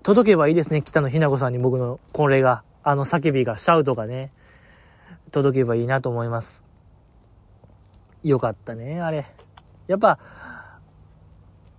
[0.03, 4.33] ー、届けばいいですね、北野ひな子さんに僕のこれが、あの叫びが、シャウトがね、
[5.31, 6.65] 届けばいいなと思います。
[8.23, 9.27] よかったね、あれ。
[9.89, 10.19] やっぱ、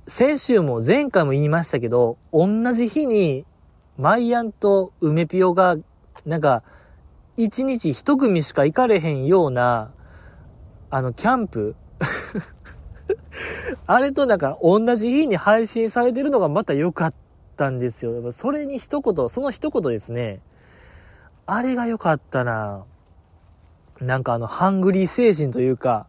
[0.08, 3.46] 先週も前回も言いましたけど、同じ日に、
[3.98, 5.78] マイアンと梅ピオが、
[6.26, 6.62] なんか、
[7.38, 9.92] 一日一組しか行かれへんような、
[10.92, 11.76] あの、キャンプ
[13.88, 17.14] あれとなんか同じ日に配信されてるのがまた良かっ
[17.58, 18.32] たんですよ。
[18.32, 20.42] それに一言、その一言ですね。
[21.46, 22.86] あれが良かったな
[24.02, 26.08] なんかあの、ハングリー精神というか、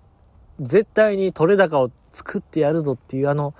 [0.61, 3.55] 絶対に取れ高を作ってやるぞっていうあの、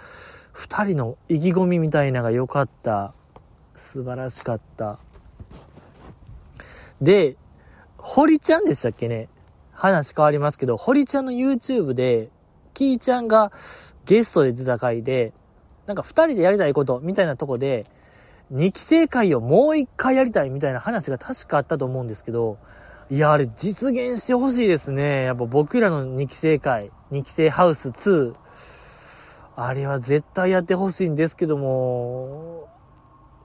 [0.53, 3.13] 二人の意気込みみたいなのが良かった。
[3.77, 4.99] 素晴らしかった。
[7.01, 7.37] で、
[7.99, 9.29] 堀ちゃんでしたっけね？
[9.77, 12.31] 話変わりますけど、堀ちゃんの YouTube で、
[12.75, 13.53] キーちゃんが
[14.07, 15.33] ゲストで出た回で、
[15.87, 17.87] なんか二人でやりたいことみたいなとこで、
[18.51, 22.59] 二期生会をもう一回やりたいみたいな話が確かあったと思うんですけど、
[23.11, 25.25] いや、あれ実現してほしいですね。
[25.25, 28.35] やっぱ僕らの二期生会、二期生ハウス2、
[29.57, 32.69] あれは絶対やってほしいんですけども、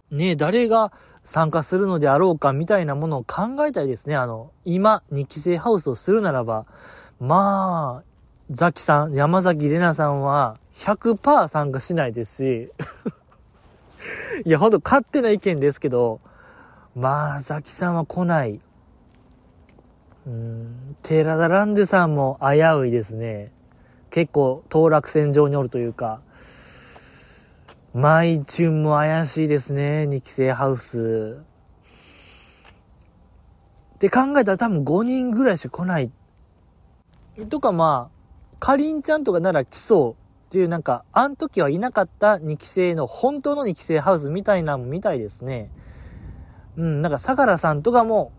[0.10, 0.92] ねえ誰が
[1.24, 4.16] 参加するのであろうかみたいなものを考えたいですね。
[4.16, 6.66] あの、今、二期生ハウスをするならば、
[7.20, 8.12] まあ、
[8.50, 12.72] ザキさん、山崎玲奈さんは100%参加しないですし
[14.46, 16.20] いや、ほんと勝手な意見ですけど、
[16.96, 18.60] まあ、ザキさんは来ない。
[20.28, 23.52] うーん、テラダランデさんも危ういですね。
[24.10, 26.20] 結構、当落線上におるというか、
[27.94, 31.42] マイチュンも怪しいですね、2期生ハウス。
[33.96, 36.10] って考えたら多分5人ぐらいしか来ない。
[37.50, 40.16] とかまあ、かりんちゃんとかなら来そうっ
[40.52, 45.70] ていうなんか、あん時はいなかった2期生の本当の2期生ハウスみたいなのもみたいですね。
[46.78, 48.32] うん、なんか相良さんとかも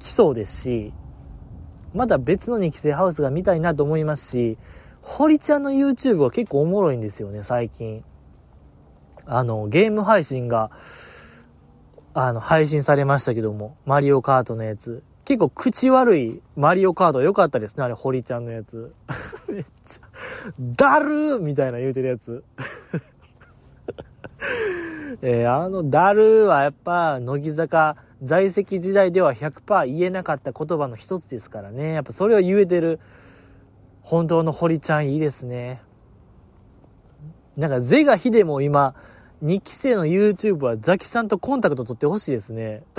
[0.00, 0.92] 来そうですし、
[1.94, 4.58] まだ別の2期生ハウスが見たいなと思いますし、
[5.02, 8.02] 堀ちゃんの YouTube は結構おもろいんですよね、最近。
[9.28, 10.70] あの、ゲーム配信が、
[12.14, 15.02] あの、配信されましたけども、マリオカートのやつ。
[15.26, 18.94] 結構口悪いマリオカード良かったですね、あれ、堀ちゃんのやつ。
[19.46, 20.08] めっちゃ、
[20.58, 22.42] だるーみたいな言うてるやつ。
[25.20, 31.92] えー、あのだるーはやっぱ、乃木坂在籍時代では100%言えなかった言葉の一つですからね。
[31.92, 32.98] やっぱそれを言えてる、
[34.00, 35.82] 本当の堀ちゃんいいですね。
[37.58, 38.94] なんか、ゼガヒデも今、
[39.42, 42.82] 2期生の YouTube はザキさんとコンタクト取ってほしいですね。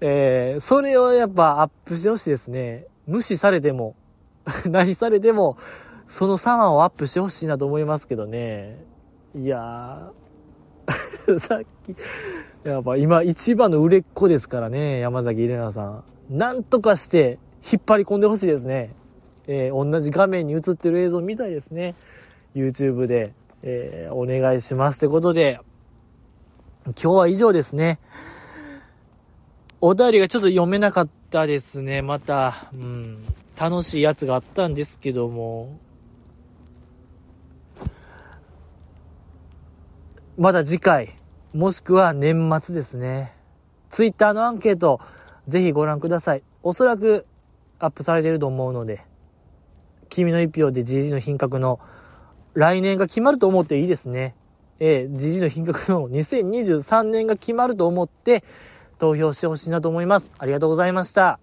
[0.00, 2.86] えー、それをやっぱアップしてほしいですね。
[3.06, 3.94] 無視されても、
[4.66, 5.58] 何されても、
[6.08, 8.82] その様をアップしてほしいなと思いますけどね。
[9.34, 11.94] いやー、 さっき、
[12.66, 16.04] やっぱ今一番の売れっ子ですからね、山崎玲奈さん。
[16.30, 17.38] なんとかして
[17.70, 18.94] 引っ張り込んでほしいですね。
[19.46, 21.94] えー、同じ画面に映ってる映像見たいですね。
[22.54, 23.32] YouTube で、
[23.62, 24.96] えー、お願いします。
[24.96, 25.60] ってことで、
[26.84, 27.98] 今日は以上ですね。
[29.82, 32.02] お便りがちょっと読めなかったですね。
[32.02, 33.24] また、うん、
[33.58, 35.78] 楽しいやつがあったんですけども、
[40.38, 41.14] まだ次回、
[41.52, 43.34] もしくは年末ですね。
[43.90, 45.00] ツイッターのアンケート、
[45.48, 46.42] ぜひご覧ください。
[46.62, 47.26] おそらく
[47.78, 49.04] アップされてると思うので、
[50.08, 51.80] 君の一票で GG の品格の
[52.54, 54.34] 来年が決まると思っていいですね。
[54.80, 58.44] えー、じじの品格の2023年が決まると思って
[58.98, 60.32] 投票してほしいなと思います。
[60.38, 61.38] ありがとうございました。